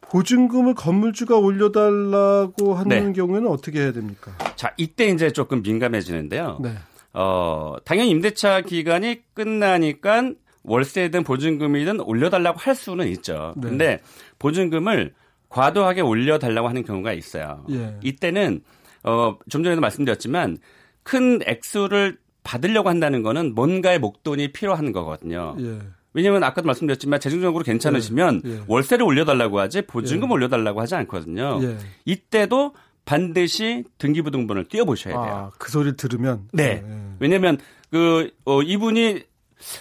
보증금을 0.01 0.75
건물주가 0.75 1.37
올려달라고 1.37 2.75
하는 2.75 3.07
네. 3.07 3.13
경우에는 3.13 3.47
어떻게 3.49 3.81
해야 3.81 3.91
됩니까? 3.91 4.31
자 4.55 4.73
이때 4.77 5.07
이제 5.07 5.31
조금 5.31 5.63
민감해지는데요. 5.63 6.59
네. 6.61 6.75
어 7.13 7.77
당연히 7.83 8.11
임대차 8.11 8.61
기간이 8.61 9.21
끝나니까 9.33 10.33
월세든 10.69 11.23
보증금이든 11.23 11.99
올려달라고 12.01 12.59
할 12.59 12.75
수는 12.75 13.07
있죠. 13.07 13.53
네. 13.57 13.69
근데 13.69 13.99
보증금을 14.37 15.13
과도하게 15.49 16.01
올려달라고 16.01 16.69
하는 16.69 16.83
경우가 16.83 17.13
있어요. 17.13 17.65
예. 17.71 17.97
이때는 18.03 18.61
어, 19.03 19.35
좀 19.49 19.63
전에도 19.63 19.81
말씀드렸지만 19.81 20.59
큰 21.01 21.39
액수를 21.45 22.17
받으려고 22.43 22.89
한다는 22.89 23.23
거는 23.23 23.55
뭔가의 23.55 23.97
목돈이 23.99 24.51
필요한 24.51 24.91
거거든요. 24.91 25.55
예. 25.59 25.79
왜냐하면 26.13 26.43
아까도 26.43 26.67
말씀드렸지만 26.67 27.19
재정적으로 27.19 27.63
괜찮으시면 27.63 28.41
예. 28.45 28.49
예. 28.49 28.59
월세를 28.67 29.03
올려달라고 29.03 29.59
하지 29.59 29.81
보증금 29.81 30.29
예. 30.29 30.33
올려달라고 30.33 30.81
하지 30.81 30.93
않거든요. 30.93 31.59
예. 31.63 31.77
이때도 32.05 32.75
반드시 33.05 33.85
등기부등본을 33.97 34.65
띄워보셔야 34.65 35.13
돼요. 35.13 35.33
아, 35.33 35.51
그 35.57 35.71
소리를 35.71 35.97
들으면 35.97 36.47
네. 36.53 36.83
왜냐하면 37.19 37.57
그 37.89 38.29
어, 38.45 38.61
이분이 38.61 39.23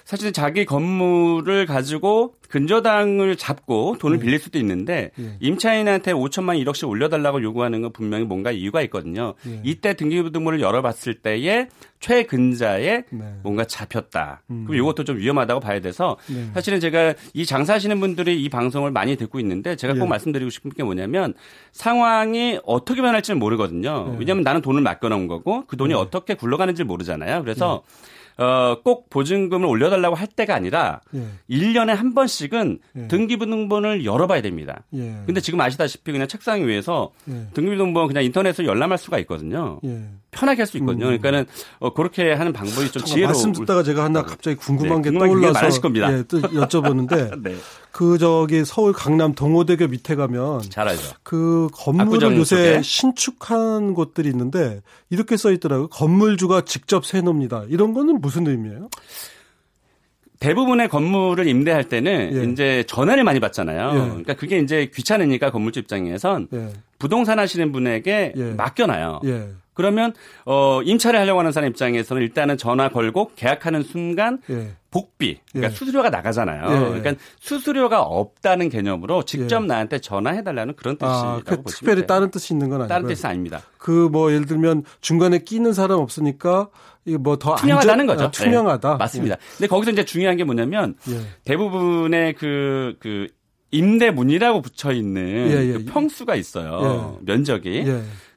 사실 0.04 0.32
자기 0.32 0.64
건물을 0.64 1.66
가지고 1.66 2.34
근저당을 2.48 3.36
잡고 3.36 3.96
돈을 3.98 4.18
예. 4.18 4.22
빌릴 4.22 4.38
수도 4.38 4.58
있는데 4.58 5.10
예. 5.18 5.36
임차인한테 5.40 6.12
5천만 6.12 6.62
1억씩 6.64 6.88
올려달라고 6.88 7.42
요구하는 7.42 7.82
건 7.82 7.92
분명히 7.92 8.24
뭔가 8.24 8.50
이유가 8.50 8.82
있거든요. 8.82 9.34
예. 9.46 9.60
이때 9.64 9.94
등기부등본을 9.94 10.60
열어봤을 10.60 11.14
때에 11.20 11.68
최근자에 12.00 13.04
네. 13.10 13.34
뭔가 13.42 13.64
잡혔다. 13.64 14.42
음. 14.50 14.64
그럼 14.66 14.80
이것도 14.80 15.04
좀 15.04 15.18
위험하다고 15.18 15.60
봐야 15.60 15.80
돼서 15.80 16.16
네. 16.28 16.50
사실은 16.54 16.80
제가 16.80 17.14
이 17.34 17.44
장사하시는 17.44 18.00
분들이 18.00 18.42
이 18.42 18.48
방송을 18.48 18.90
많이 18.90 19.16
듣고 19.16 19.40
있는데 19.40 19.76
제가 19.76 19.94
꼭 19.94 20.04
예. 20.04 20.08
말씀드리고 20.08 20.50
싶은 20.50 20.70
게 20.70 20.82
뭐냐면 20.82 21.34
상황이 21.72 22.58
어떻게 22.64 23.02
변할지는 23.02 23.38
모르거든요. 23.38 24.12
예. 24.14 24.18
왜냐하면 24.18 24.42
나는 24.42 24.62
돈을 24.62 24.80
맡겨놓은 24.80 25.26
거고 25.26 25.66
그 25.66 25.76
돈이 25.76 25.92
네. 25.92 26.00
어떻게 26.00 26.34
굴러가는지 26.34 26.84
모르잖아요. 26.84 27.42
그래서 27.42 27.82
예. 27.84 28.18
어, 28.38 28.76
꼭 28.84 29.10
보증금을 29.10 29.66
올려달라고 29.66 30.14
할 30.14 30.28
때가 30.28 30.54
아니라 30.54 31.00
예. 31.14 31.26
1년에 31.50 31.88
한 31.88 32.14
번씩은 32.14 32.78
예. 32.96 33.08
등기부등본을 33.08 34.04
열어봐야 34.04 34.42
됩니다. 34.42 34.84
예. 34.94 35.16
근데 35.26 35.40
지금 35.40 35.60
아시다시피 35.60 36.12
그냥 36.12 36.28
책상 36.28 36.64
위에서 36.66 37.10
예. 37.28 37.48
등기부등본 37.54 38.06
그냥 38.06 38.22
인터넷으로 38.24 38.68
열람할 38.68 38.96
수가 38.98 39.18
있거든요. 39.20 39.80
예. 39.84 40.04
편하게 40.30 40.62
할 40.62 40.68
수 40.68 40.76
있거든요. 40.78 41.06
음. 41.06 41.18
그러니까는 41.18 41.46
어, 41.80 41.92
그렇게 41.94 42.32
하는 42.32 42.52
방법이 42.52 42.92
좀 42.92 43.02
지혜로워. 43.02 43.32
말씀 43.32 43.52
듣다가 43.52 43.82
제가 43.82 44.04
하나 44.04 44.22
갑자기 44.22 44.56
궁금한 44.56 45.02
네, 45.02 45.10
게 45.10 45.18
떠올라서 45.18 45.52
많으실 45.54 45.80
겁니다. 45.82 46.12
예, 46.12 46.22
또 46.28 46.40
여쭤보는데 46.40 47.32
네. 47.42 47.56
그 47.92 48.18
저기 48.18 48.64
서울 48.64 48.92
강남 48.92 49.34
동호대교 49.34 49.88
밑에 49.88 50.14
가면 50.14 50.62
잘 50.70 50.88
알죠. 50.88 51.14
그 51.22 51.68
건물을 51.72 52.36
요새 52.36 52.56
쪽에? 52.56 52.82
신축한 52.82 53.94
곳들이 53.94 54.28
있는데 54.28 54.82
이렇게 55.10 55.36
써 55.36 55.50
있더라고요. 55.50 55.88
건물주가 55.88 56.62
직접 56.62 57.04
세놓습니다. 57.04 57.64
이런 57.68 57.94
거는 57.94 58.20
무슨 58.20 58.46
의미예요? 58.46 58.88
대부분의 60.40 60.88
건물을 60.88 61.48
임대할 61.48 61.88
때는 61.88 62.30
예. 62.32 62.52
이제 62.52 62.84
전화를 62.86 63.24
많이 63.24 63.40
받잖아요. 63.40 63.90
예. 63.94 64.08
그러니까 64.08 64.34
그게 64.34 64.58
이제 64.58 64.88
귀찮으니까 64.94 65.50
건물주 65.50 65.80
입장에선 65.80 66.48
예. 66.52 66.68
부동산 66.98 67.40
하시는 67.40 67.72
분에게 67.72 68.34
예. 68.36 68.42
맡겨놔요. 68.52 69.20
예. 69.78 69.82
그러면 69.82 70.12
어 70.44 70.80
임차를 70.82 71.20
하려고 71.20 71.38
하는 71.38 71.52
사람 71.52 71.70
입장에서는 71.70 72.20
일단은 72.20 72.56
전화 72.58 72.88
걸고 72.88 73.30
계약하는 73.36 73.84
순간 73.84 74.40
예. 74.50 74.72
복비 74.90 75.38
그러니까 75.52 75.70
예. 75.72 75.76
수수료가 75.76 76.10
나가잖아요. 76.10 76.62
예. 76.64 77.00
그러니까 77.00 77.14
수수료가 77.38 78.02
없다는 78.02 78.70
개념으로 78.70 79.22
직접 79.24 79.62
예. 79.62 79.66
나한테 79.66 80.00
전화해 80.00 80.42
달라는 80.42 80.74
그런 80.74 80.96
아, 81.00 81.40
뜻이라고 81.44 81.60
아, 81.60 81.64
그 81.64 81.70
특별히 81.70 82.00
돼요. 82.02 82.06
다른 82.06 82.30
뜻이 82.30 82.54
있는 82.54 82.68
건 82.70 82.80
아니고 82.80 82.88
다른 82.92 83.06
뜻은 83.06 83.30
아닙니다. 83.30 83.62
그 83.78 84.08
뭐 84.10 84.32
예를 84.32 84.46
들면 84.46 84.84
중간에 85.00 85.38
끼는 85.38 85.72
사람 85.74 86.00
없으니까 86.00 86.68
이게 87.04 87.16
뭐더 87.18 87.56
투명하다는 87.56 88.06
거죠. 88.06 88.24
아, 88.24 88.30
투명하다. 88.30 88.90
네. 88.92 88.96
맞습니다. 88.96 89.34
예. 89.34 89.38
근데 89.58 89.68
거기서 89.68 89.92
이제 89.92 90.04
중요한 90.04 90.36
게 90.36 90.44
뭐냐면 90.44 90.96
예. 91.10 91.20
대부분의 91.44 92.32
그그 92.34 92.96
그 93.00 93.26
임대문이라고 93.70 94.62
붙여 94.62 94.92
있는 94.92 95.84
그 95.84 95.92
평수가 95.92 96.34
있어요. 96.36 97.18
면적이. 97.22 97.84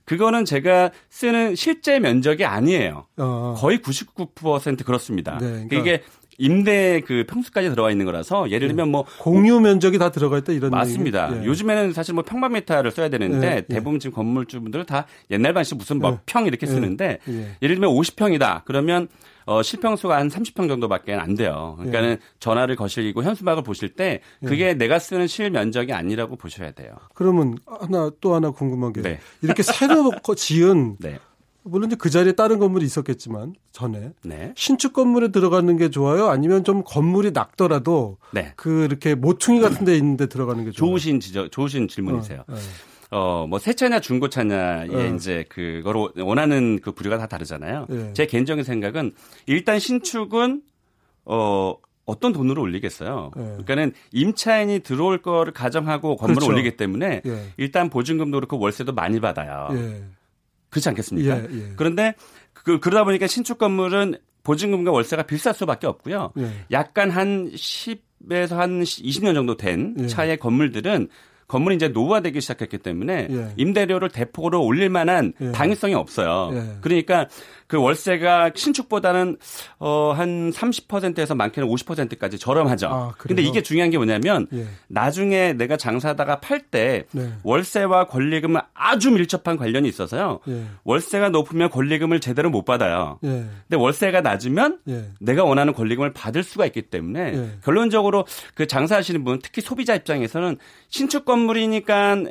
그거는 0.05 0.45
제가 0.45 0.91
쓰는 1.09 1.55
실제 1.55 1.99
면적이 1.99 2.45
아니에요. 2.45 3.05
어. 3.17 3.55
거의 3.57 3.79
99% 3.79 4.83
그렇습니다. 4.85 5.37
네, 5.39 5.67
그러니까. 5.67 5.75
이게 5.77 6.03
임대 6.37 7.01
그 7.01 7.25
평수까지 7.29 7.69
들어가 7.69 7.91
있는 7.91 8.05
거라서 8.05 8.49
예를 8.49 8.69
들면 8.69 8.89
뭐 8.89 9.05
공유 9.19 9.59
면적이 9.59 9.99
다 9.99 10.09
들어가 10.09 10.39
있다 10.39 10.53
이런 10.53 10.71
맞습니다. 10.71 11.29
예. 11.41 11.45
요즘에는 11.45 11.93
사실 11.93 12.15
뭐 12.15 12.23
평방미터를 12.23 12.89
써야 12.89 13.09
되는데 13.09 13.47
예. 13.47 13.55
예. 13.57 13.61
대부분 13.61 13.99
지금 13.99 14.15
건물주분들은 14.15 14.85
다 14.85 15.05
옛날 15.29 15.53
방식 15.53 15.75
무슨 15.77 15.99
뭐평 15.99 16.43
예. 16.43 16.47
이렇게 16.47 16.65
예. 16.65 16.71
쓰는데 16.71 17.19
예 17.27 17.67
를 17.67 17.75
들면 17.75 17.91
50평이다. 17.91 18.61
그러면 18.65 19.07
어, 19.45 19.61
실평수가 19.63 20.15
한 20.15 20.27
30평 20.27 20.67
정도밖에 20.67 21.13
안 21.13 21.35
돼요. 21.35 21.75
그러니까는 21.77 22.09
예. 22.11 22.17
전화를 22.39 22.75
거실이고 22.75 23.23
현수막을 23.23 23.63
보실 23.63 23.89
때 23.89 24.21
그게 24.45 24.69
예. 24.69 24.73
내가 24.73 24.99
쓰는 24.99 25.27
실 25.27 25.49
면적이 25.51 25.93
아니라고 25.93 26.35
보셔야 26.35 26.71
돼요. 26.71 26.93
그러면 27.13 27.57
하나 27.65 28.11
또 28.21 28.35
하나 28.35 28.51
궁금한 28.51 28.93
게 28.93 29.01
네. 29.01 29.19
이렇게 29.41 29.63
새로 29.63 30.11
지은 30.35 30.97
네. 30.99 31.19
물론 31.63 31.89
이제 31.89 31.95
그 31.95 32.09
자리에 32.09 32.33
다른 32.33 32.57
건물이 32.57 32.83
있었겠지만 32.85 33.53
전에 33.71 34.13
네. 34.23 34.51
신축 34.55 34.93
건물에 34.93 35.31
들어가는 35.31 35.77
게 35.77 35.89
좋아요? 35.89 36.27
아니면 36.29 36.63
좀 36.63 36.83
건물이 36.83 37.31
낙더라도 37.31 38.17
네. 38.31 38.53
그 38.55 38.83
이렇게 38.85 39.13
모퉁이 39.13 39.59
같은 39.59 39.85
데 39.85 39.95
있는데 39.95 40.25
들어가는 40.25 40.63
게 40.65 40.71
좋아요? 40.71 40.91
좋으신 40.91 41.19
지적, 41.19 41.51
좋으신 41.51 41.87
질문이세요. 41.87 42.39
어, 42.47 42.53
네. 42.53 42.59
어, 43.11 43.45
뭐, 43.47 43.59
새 43.59 43.73
차냐 43.73 43.99
중고 43.99 44.29
차냐에 44.29 44.87
네. 44.87 45.13
이제 45.15 45.45
그거로 45.49 46.11
원하는 46.17 46.79
그 46.81 46.93
부류가 46.93 47.17
다 47.17 47.27
다르잖아요. 47.27 47.85
네. 47.89 48.13
제 48.13 48.25
개인적인 48.25 48.63
생각은 48.63 49.13
일단 49.47 49.79
신축은 49.79 50.61
어, 51.25 51.75
어떤 52.05 52.31
돈으로 52.31 52.61
올리겠어요. 52.61 53.31
네. 53.35 53.43
그러니까는 53.43 53.93
임차인이 54.11 54.79
들어올 54.79 55.21
거를 55.21 55.53
가정하고 55.53 56.15
건물을 56.15 56.35
그렇죠. 56.35 56.51
올리기 56.51 56.77
때문에 56.77 57.21
예. 57.25 57.45
일단 57.57 57.89
보증금도 57.89 58.37
그렇고 58.37 58.57
월세도 58.59 58.93
많이 58.93 59.19
받아요. 59.19 59.69
예. 59.73 60.03
그렇지 60.69 60.89
않겠습니까? 60.89 61.37
예, 61.37 61.43
예. 61.51 61.73
그런데 61.75 62.15
그, 62.53 62.79
그러다 62.79 63.03
보니까 63.03 63.27
신축 63.27 63.57
건물은 63.57 64.15
보증금과 64.43 64.91
월세가 64.91 65.23
비쌀 65.23 65.53
수밖에 65.53 65.85
없고요. 65.85 66.31
예. 66.37 66.49
약간 66.71 67.11
한 67.11 67.51
10에서 67.51 68.55
한 68.55 68.81
20년 68.83 69.33
정도 69.33 69.55
된 69.55 69.95
예. 69.99 70.07
차의 70.07 70.37
건물들은 70.37 71.09
건물이 71.51 71.75
이제 71.75 71.89
노후화되기 71.89 72.39
시작했기 72.39 72.77
때문에 72.77 73.27
예. 73.29 73.47
임대료를 73.57 74.07
대폭으로 74.07 74.63
올릴 74.63 74.87
만한 74.87 75.33
예. 75.41 75.51
당위성이 75.51 75.93
없어요. 75.95 76.49
예. 76.53 76.77
그러니까 76.79 77.27
그 77.71 77.77
월세가 77.81 78.51
신축보다는 78.53 79.37
어 79.79 80.11
한 80.11 80.51
30%에서 80.51 81.35
많게는 81.35 81.67
50%까지 81.67 82.37
저렴하죠. 82.37 82.87
아, 82.87 83.13
근데 83.17 83.41
이게 83.41 83.61
중요한 83.61 83.89
게 83.89 83.97
뭐냐면 83.97 84.47
예. 84.53 84.65
나중에 84.87 85.53
내가 85.53 85.77
장사하다가 85.77 86.39
팔때 86.39 87.05
네. 87.11 87.31
월세와 87.43 88.05
권리금은 88.05 88.61
아주 88.73 89.11
밀접한 89.11 89.57
관련이 89.57 89.87
있어서요. 89.87 90.39
예. 90.47 90.65
월세가 90.83 91.29
높으면 91.29 91.69
권리금을 91.69 92.19
제대로 92.19 92.49
못 92.49 92.65
받아요. 92.65 93.19
예. 93.23 93.27
근데 93.29 93.77
월세가 93.77 94.21
낮으면 94.21 94.79
예. 94.89 95.05
내가 95.19 95.43
원하는 95.43 95.73
권리금을 95.73 96.13
받을 96.13 96.43
수가 96.43 96.65
있기 96.67 96.83
때문에 96.83 97.33
예. 97.33 97.49
결론적으로 97.63 98.25
그 98.53 98.67
장사하시는 98.67 99.23
분 99.23 99.39
특히 99.41 99.61
소비자 99.61 99.95
입장에서는 99.95 100.57
신축 100.89 101.25
건물이니까 101.25 102.25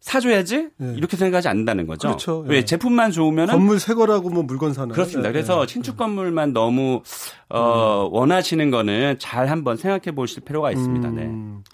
사줘야지 0.00 0.68
네. 0.76 0.94
이렇게 0.96 1.16
생각하지 1.16 1.48
않는다는 1.48 1.86
거죠. 1.86 2.08
그렇죠. 2.08 2.38
왜 2.46 2.60
네. 2.60 2.64
제품만 2.64 3.10
좋으면 3.10 3.48
건물 3.48 3.80
새 3.80 3.94
거라고 3.94 4.30
뭐 4.30 4.44
물건 4.44 4.72
사는 4.72 4.88
그렇습니다. 4.90 5.28
네. 5.28 5.32
그래서 5.32 5.66
신축 5.66 5.96
건물만 5.96 6.52
너무 6.52 7.02
어, 7.48 8.06
음. 8.06 8.14
원하시는 8.14 8.70
거는 8.70 9.16
잘 9.18 9.48
한번 9.48 9.76
생각해 9.76 10.14
보실 10.14 10.44
필요가 10.44 10.70
있습니다. 10.70 11.10
네. 11.10 11.22
음. 11.22 11.64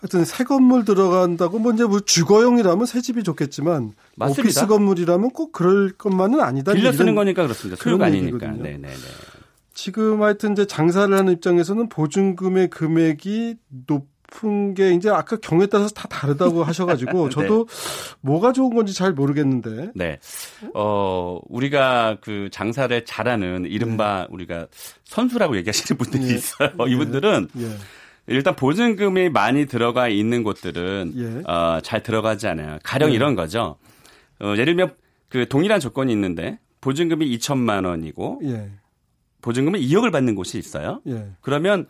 하여튼 0.00 0.24
새 0.24 0.44
건물 0.44 0.86
들어간다고 0.86 1.58
뭐 1.58 1.72
이제 1.72 1.84
뭐 1.84 2.00
주거용이라면 2.00 2.86
새 2.86 3.02
집이 3.02 3.22
좋겠지만 3.22 3.92
맞습니다. 4.16 4.40
오피스 4.40 4.66
건물이라면 4.66 5.30
꼭 5.30 5.52
그럴 5.52 5.92
것만은 5.92 6.40
아니다. 6.40 6.72
빌려 6.72 6.92
쓰는 6.92 7.14
거니까 7.14 7.42
그렇습니다. 7.42 7.82
소유가 7.82 8.06
아니니까. 8.06 8.52
네, 8.52 8.72
네, 8.72 8.88
네. 8.88 8.88
지금 9.74 10.22
하여튼 10.22 10.52
이제 10.52 10.64
장사를 10.64 11.14
하는 11.14 11.34
입장에서는 11.34 11.90
보증금의 11.90 12.70
금액이 12.70 13.56
높 13.86 14.15
높은 14.26 14.74
게 14.74 14.92
이제 14.92 15.08
아까 15.08 15.36
경우에 15.36 15.66
따라서 15.66 15.94
다 15.94 16.08
다르다고 16.08 16.62
하셔가지고 16.64 17.28
네. 17.28 17.30
저도 17.30 17.66
네. 17.66 18.16
뭐가 18.20 18.52
좋은 18.52 18.74
건지 18.74 18.92
잘 18.92 19.12
모르겠는데. 19.12 19.92
네. 19.94 20.18
어, 20.74 21.40
우리가 21.48 22.18
그 22.20 22.48
장사를 22.50 23.04
잘하는 23.04 23.66
이른바 23.66 24.22
네. 24.22 24.26
우리가 24.30 24.66
선수라고 25.04 25.56
얘기하시는 25.56 25.98
분들이 25.98 26.30
예. 26.30 26.34
있어요. 26.34 26.70
예. 26.86 26.92
이분들은 26.92 27.48
예. 27.58 27.76
일단 28.28 28.56
보증금이 28.56 29.28
많이 29.28 29.66
들어가 29.66 30.08
있는 30.08 30.42
곳들은 30.42 31.12
예. 31.16 31.50
어, 31.50 31.80
잘 31.82 32.02
들어가지 32.02 32.48
않아요. 32.48 32.78
가령 32.82 33.10
예. 33.10 33.14
이런 33.14 33.34
거죠. 33.34 33.76
어, 34.40 34.52
예를 34.52 34.66
들면 34.66 34.94
그 35.28 35.48
동일한 35.48 35.80
조건이 35.80 36.12
있는데 36.12 36.58
보증금이 36.80 37.36
2천만 37.38 37.86
원이고 37.86 38.40
예. 38.44 38.70
보증금을 39.42 39.78
2억을 39.80 40.10
받는 40.10 40.34
곳이 40.34 40.58
있어요. 40.58 41.00
예. 41.06 41.28
그러면 41.40 41.86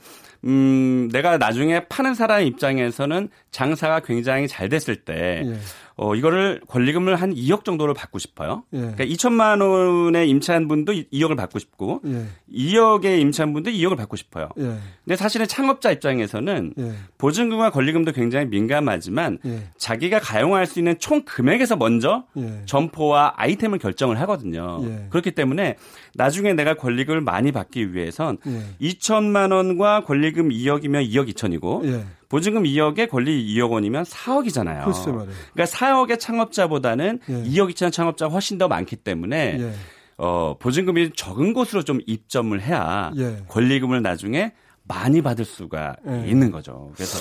음, 0.47 1.09
내가 1.13 1.39
나중에 1.39 1.87
파는 1.89 2.15
사람 2.15 2.43
입장에서는 2.43 3.29
장사가 3.51 4.01
굉장히 4.01 4.49
잘 4.49 4.69
됐을 4.69 4.97
때 4.97 5.43
예. 5.45 5.59
어, 5.99 6.15
이거를 6.15 6.61
권리금을 6.69 7.17
한 7.17 7.35
2억 7.35 7.65
정도를 7.65 7.95
받고 7.95 8.19
싶어요. 8.19 8.65
예. 8.75 8.79
그러니까 8.79 9.05
2천만 9.05 9.63
원의 9.63 10.29
임차한 10.29 10.69
분도 10.69 10.93
2억을 10.93 11.39
받고 11.39 11.59
싶고 11.59 12.03
예. 12.05 12.27
2억의 12.53 13.19
임차한 13.21 13.55
분도 13.55 13.71
2억을 13.71 13.97
받고 13.97 14.17
싶어요. 14.17 14.51
예. 14.59 14.77
근데 15.05 15.17
사실은 15.17 15.47
창업자 15.49 15.91
입장에서는 15.91 16.75
예. 16.79 16.93
보증금과 17.17 17.71
권리금도 17.71 18.13
굉장히 18.13 18.45
민감하지만 18.47 19.39
예. 19.47 19.69
자기가 19.79 20.21
가용할 20.21 20.67
수 20.67 20.79
있는 20.79 20.99
총 20.99 21.23
금액에서 21.25 21.77
먼저 21.77 22.27
예. 22.37 22.61
점포와 22.67 23.33
아이템을 23.37 23.79
결정을 23.79 24.21
하거든요. 24.21 24.83
그렇기 25.09 25.31
때문에 25.31 25.77
나중에 26.15 26.53
내가 26.53 26.75
권리금을 26.75 27.23
많이 27.23 27.53
받기 27.53 27.95
위해선 27.95 28.37
2천만 28.81 29.53
원과 29.53 30.05
권리금 30.05 30.36
2억이면 30.49 31.09
2억 31.11 31.33
2천이고 31.35 31.85
보증금 32.29 32.65
2억에 32.65 33.09
권리 33.09 33.55
2억 33.55 33.71
원이면 33.71 34.05
4억이잖아요. 34.05 34.85
글쎄 34.85 35.11
말이에요. 35.13 35.33
그러니까 35.53 35.77
4억의 35.77 36.19
창업자보다는 36.19 37.21
예. 37.29 37.33
2억 37.33 37.71
2천 37.73 37.93
창업자가 37.93 38.33
훨씬 38.33 38.59
더 38.59 38.69
많기 38.69 38.97
때문에 38.97 39.57
예. 39.61 39.73
어, 40.19 40.57
보증금이 40.59 41.11
적은 41.15 41.53
곳으로 41.53 41.83
좀 41.83 42.01
입점을 42.07 42.61
해야 42.61 43.13
예. 43.17 43.45
권리금을 43.49 44.03
나중에 44.03 44.53
많이 44.89 45.21
받을 45.21 45.45
수가 45.45 45.97
예. 46.09 46.29
있는 46.29 46.51
거죠. 46.51 46.93
그래서 46.95 47.19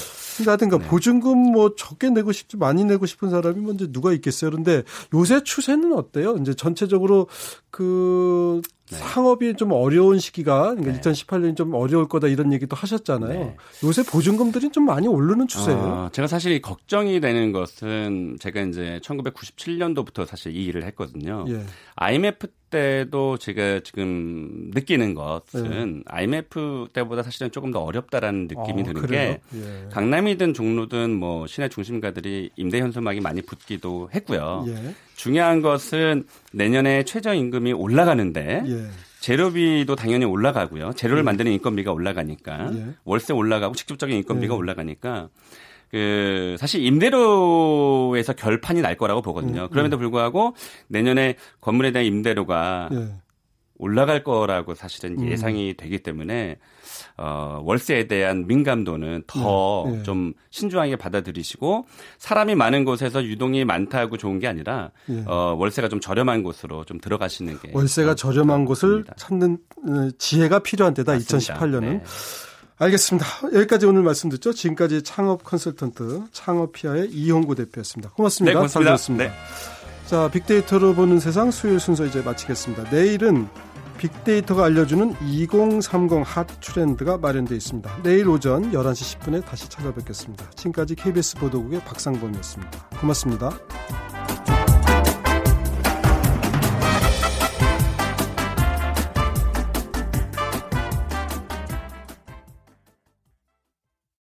하여튼가 0.50 0.78
네. 0.78 0.88
보증금 0.88 1.38
뭐 1.38 1.76
적게 1.76 2.10
내고 2.10 2.32
싶지 2.32 2.58
많이 2.58 2.84
내고 2.84 3.06
싶은 3.06 3.30
사람이 3.30 3.62
먼저 3.62 3.88
누가 3.92 4.14
있겠어요. 4.14 4.52
그런데 4.52 4.84
요새 5.14 5.44
추세는 5.44 5.94
어때요? 5.94 6.38
이제 6.38 6.54
전체적으로 6.54 7.28
그 7.72 8.62
네. 8.92 8.98
상업이 8.98 9.56
좀 9.56 9.72
어려운 9.72 10.20
시기가 10.20 10.76
그러니까 10.76 10.92
네. 10.92 11.00
2018년이 11.00 11.56
좀 11.56 11.74
어려울 11.74 12.08
거다 12.08 12.28
이런 12.28 12.54
얘기도 12.54 12.76
하셨잖아요. 12.76 13.40
네. 13.40 13.58
요새 13.84 14.04
보증금들이 14.04 14.70
좀 14.70 14.86
많이 14.86 15.08
오르는 15.08 15.48
추세예요. 15.48 15.82
어, 15.82 16.10
제가 16.12 16.28
사실 16.28 16.62
걱정이 16.62 17.20
되는 17.20 17.52
것은 17.52 18.38
제가 18.40 18.62
이제 18.62 19.00
1997년도부터 19.04 20.28
사실 20.28 20.56
이 20.56 20.66
일을 20.66 20.84
했거든요. 20.84 21.46
예. 21.50 21.66
IMF 21.96 22.48
때도 22.76 23.38
제가 23.38 23.80
지금 23.86 24.70
느끼는 24.74 25.14
것은 25.14 25.94
네. 25.98 26.04
IMF 26.08 26.90
때보다 26.92 27.24
사실은 27.24 27.50
조금 27.50 27.72
더 27.72 27.80
어렵다라는 27.80 28.50
느낌이 28.50 28.82
아, 28.82 28.84
드는 28.84 29.02
그래요? 29.02 29.32
게 29.32 29.42
예. 29.58 29.88
강남이든 29.92 30.54
종로든 30.54 31.12
뭐 31.12 31.48
시내 31.48 31.70
중심가들이 31.70 32.50
임대 32.58 32.82
현수막이 32.82 33.22
많이 33.22 33.42
붙기도 33.42 34.10
했고요. 34.14 34.66
예. 34.68 34.94
중요한 35.16 35.62
것은 35.62 36.26
내년에 36.52 37.04
최저 37.04 37.34
임금이 37.34 37.72
올라가는데 37.72 38.64
예. 38.68 38.88
재료비도 39.22 39.96
당연히 39.96 40.26
올라가고요. 40.26 40.92
재료를 40.94 41.22
예. 41.22 41.24
만드는 41.24 41.54
인건비가 41.54 41.94
올라가니까 41.94 42.72
예. 42.74 42.88
월세 43.06 43.32
올라가고 43.32 43.74
직접적인 43.76 44.18
인건비가 44.18 44.54
예. 44.54 44.58
올라가니까 44.58 45.30
그 45.96 46.58
사실 46.60 46.84
임대료에서 46.84 48.34
결판이 48.34 48.82
날 48.82 48.98
거라고 48.98 49.22
보거든요. 49.22 49.62
음, 49.62 49.70
그럼에도 49.70 49.96
음. 49.96 50.00
불구하고 50.00 50.54
내년에 50.90 51.36
건물에 51.62 51.94
대한 51.94 52.06
임대료가 52.06 52.90
예. 52.92 53.14
올라갈 53.78 54.22
거라고 54.22 54.76
사실은 54.76 55.18
음. 55.20 55.30
예상이 55.30 55.76
되기 55.78 56.00
때문에 56.00 56.58
어, 57.16 57.62
월세에 57.64 58.08
대한 58.08 58.46
민감도는 58.46 59.24
더좀 59.28 60.18
네, 60.18 60.32
네. 60.32 60.34
신중하게 60.50 60.98
받아들이시고 60.98 61.88
사람이 62.18 62.56
많은 62.56 62.84
곳에서 62.84 63.24
유동이 63.24 63.64
많다고 63.64 64.18
좋은 64.18 64.40
게 64.40 64.48
아니라 64.48 64.92
네. 65.06 65.24
어, 65.26 65.56
월세가 65.58 65.88
좀 65.88 66.02
저렴한 66.02 66.44
곳으로 66.44 66.84
좀 66.84 67.00
들어가시는 67.00 67.58
게 67.62 67.72
월세가 67.72 68.16
저렴한 68.16 68.66
곳을 68.66 69.06
찾는 69.16 69.60
어, 69.88 70.10
지혜가 70.18 70.60
필요한 70.60 70.94
때다. 70.94 71.14
맞습니다. 71.14 71.58
2018년은. 71.58 72.02
네. 72.80 72.86
알겠습니다. 72.86 73.26
여기까지 73.54 73.86
오늘 73.86 74.04
말씀 74.04 74.30
듣죠. 74.30 74.54
지금까지 74.54 75.04
창업 75.04 75.44
컨설턴트 75.44 76.26
창업피아의 76.32 77.10
이홍구 77.12 77.56
대표였습니다. 77.56 78.12
고맙습니다. 78.12 78.52
네, 78.52 78.56
고맙습니다. 78.56 78.74
잘 78.74 78.84
들었습니다. 78.84 79.24
네. 79.26 79.32
자, 80.06 80.30
빅데이터로 80.32 80.94
보는 80.94 81.20
세상 81.20 81.52
수요일 81.52 81.80
순서 81.80 82.06
이제 82.06 82.22
마치겠습니다. 82.22 82.92
내일은 82.92 83.48
빅데이터가 83.98 84.66
알려주는 84.66 85.16
2030 85.26 86.22
핫 86.26 86.48
트렌드가 86.60 87.18
마련되어 87.18 87.56
있습니다. 87.56 88.02
내일 88.04 88.28
오전 88.28 88.72
11시 88.72 89.20
10분에 89.20 89.46
다시 89.46 89.70
찾아뵙겠습니다. 89.70 90.50
지금까지 90.52 90.96
KBS 90.96 91.38
보도국의 91.38 91.80
박상범이었습니다. 91.86 92.90
고맙습니다. 93.00 93.58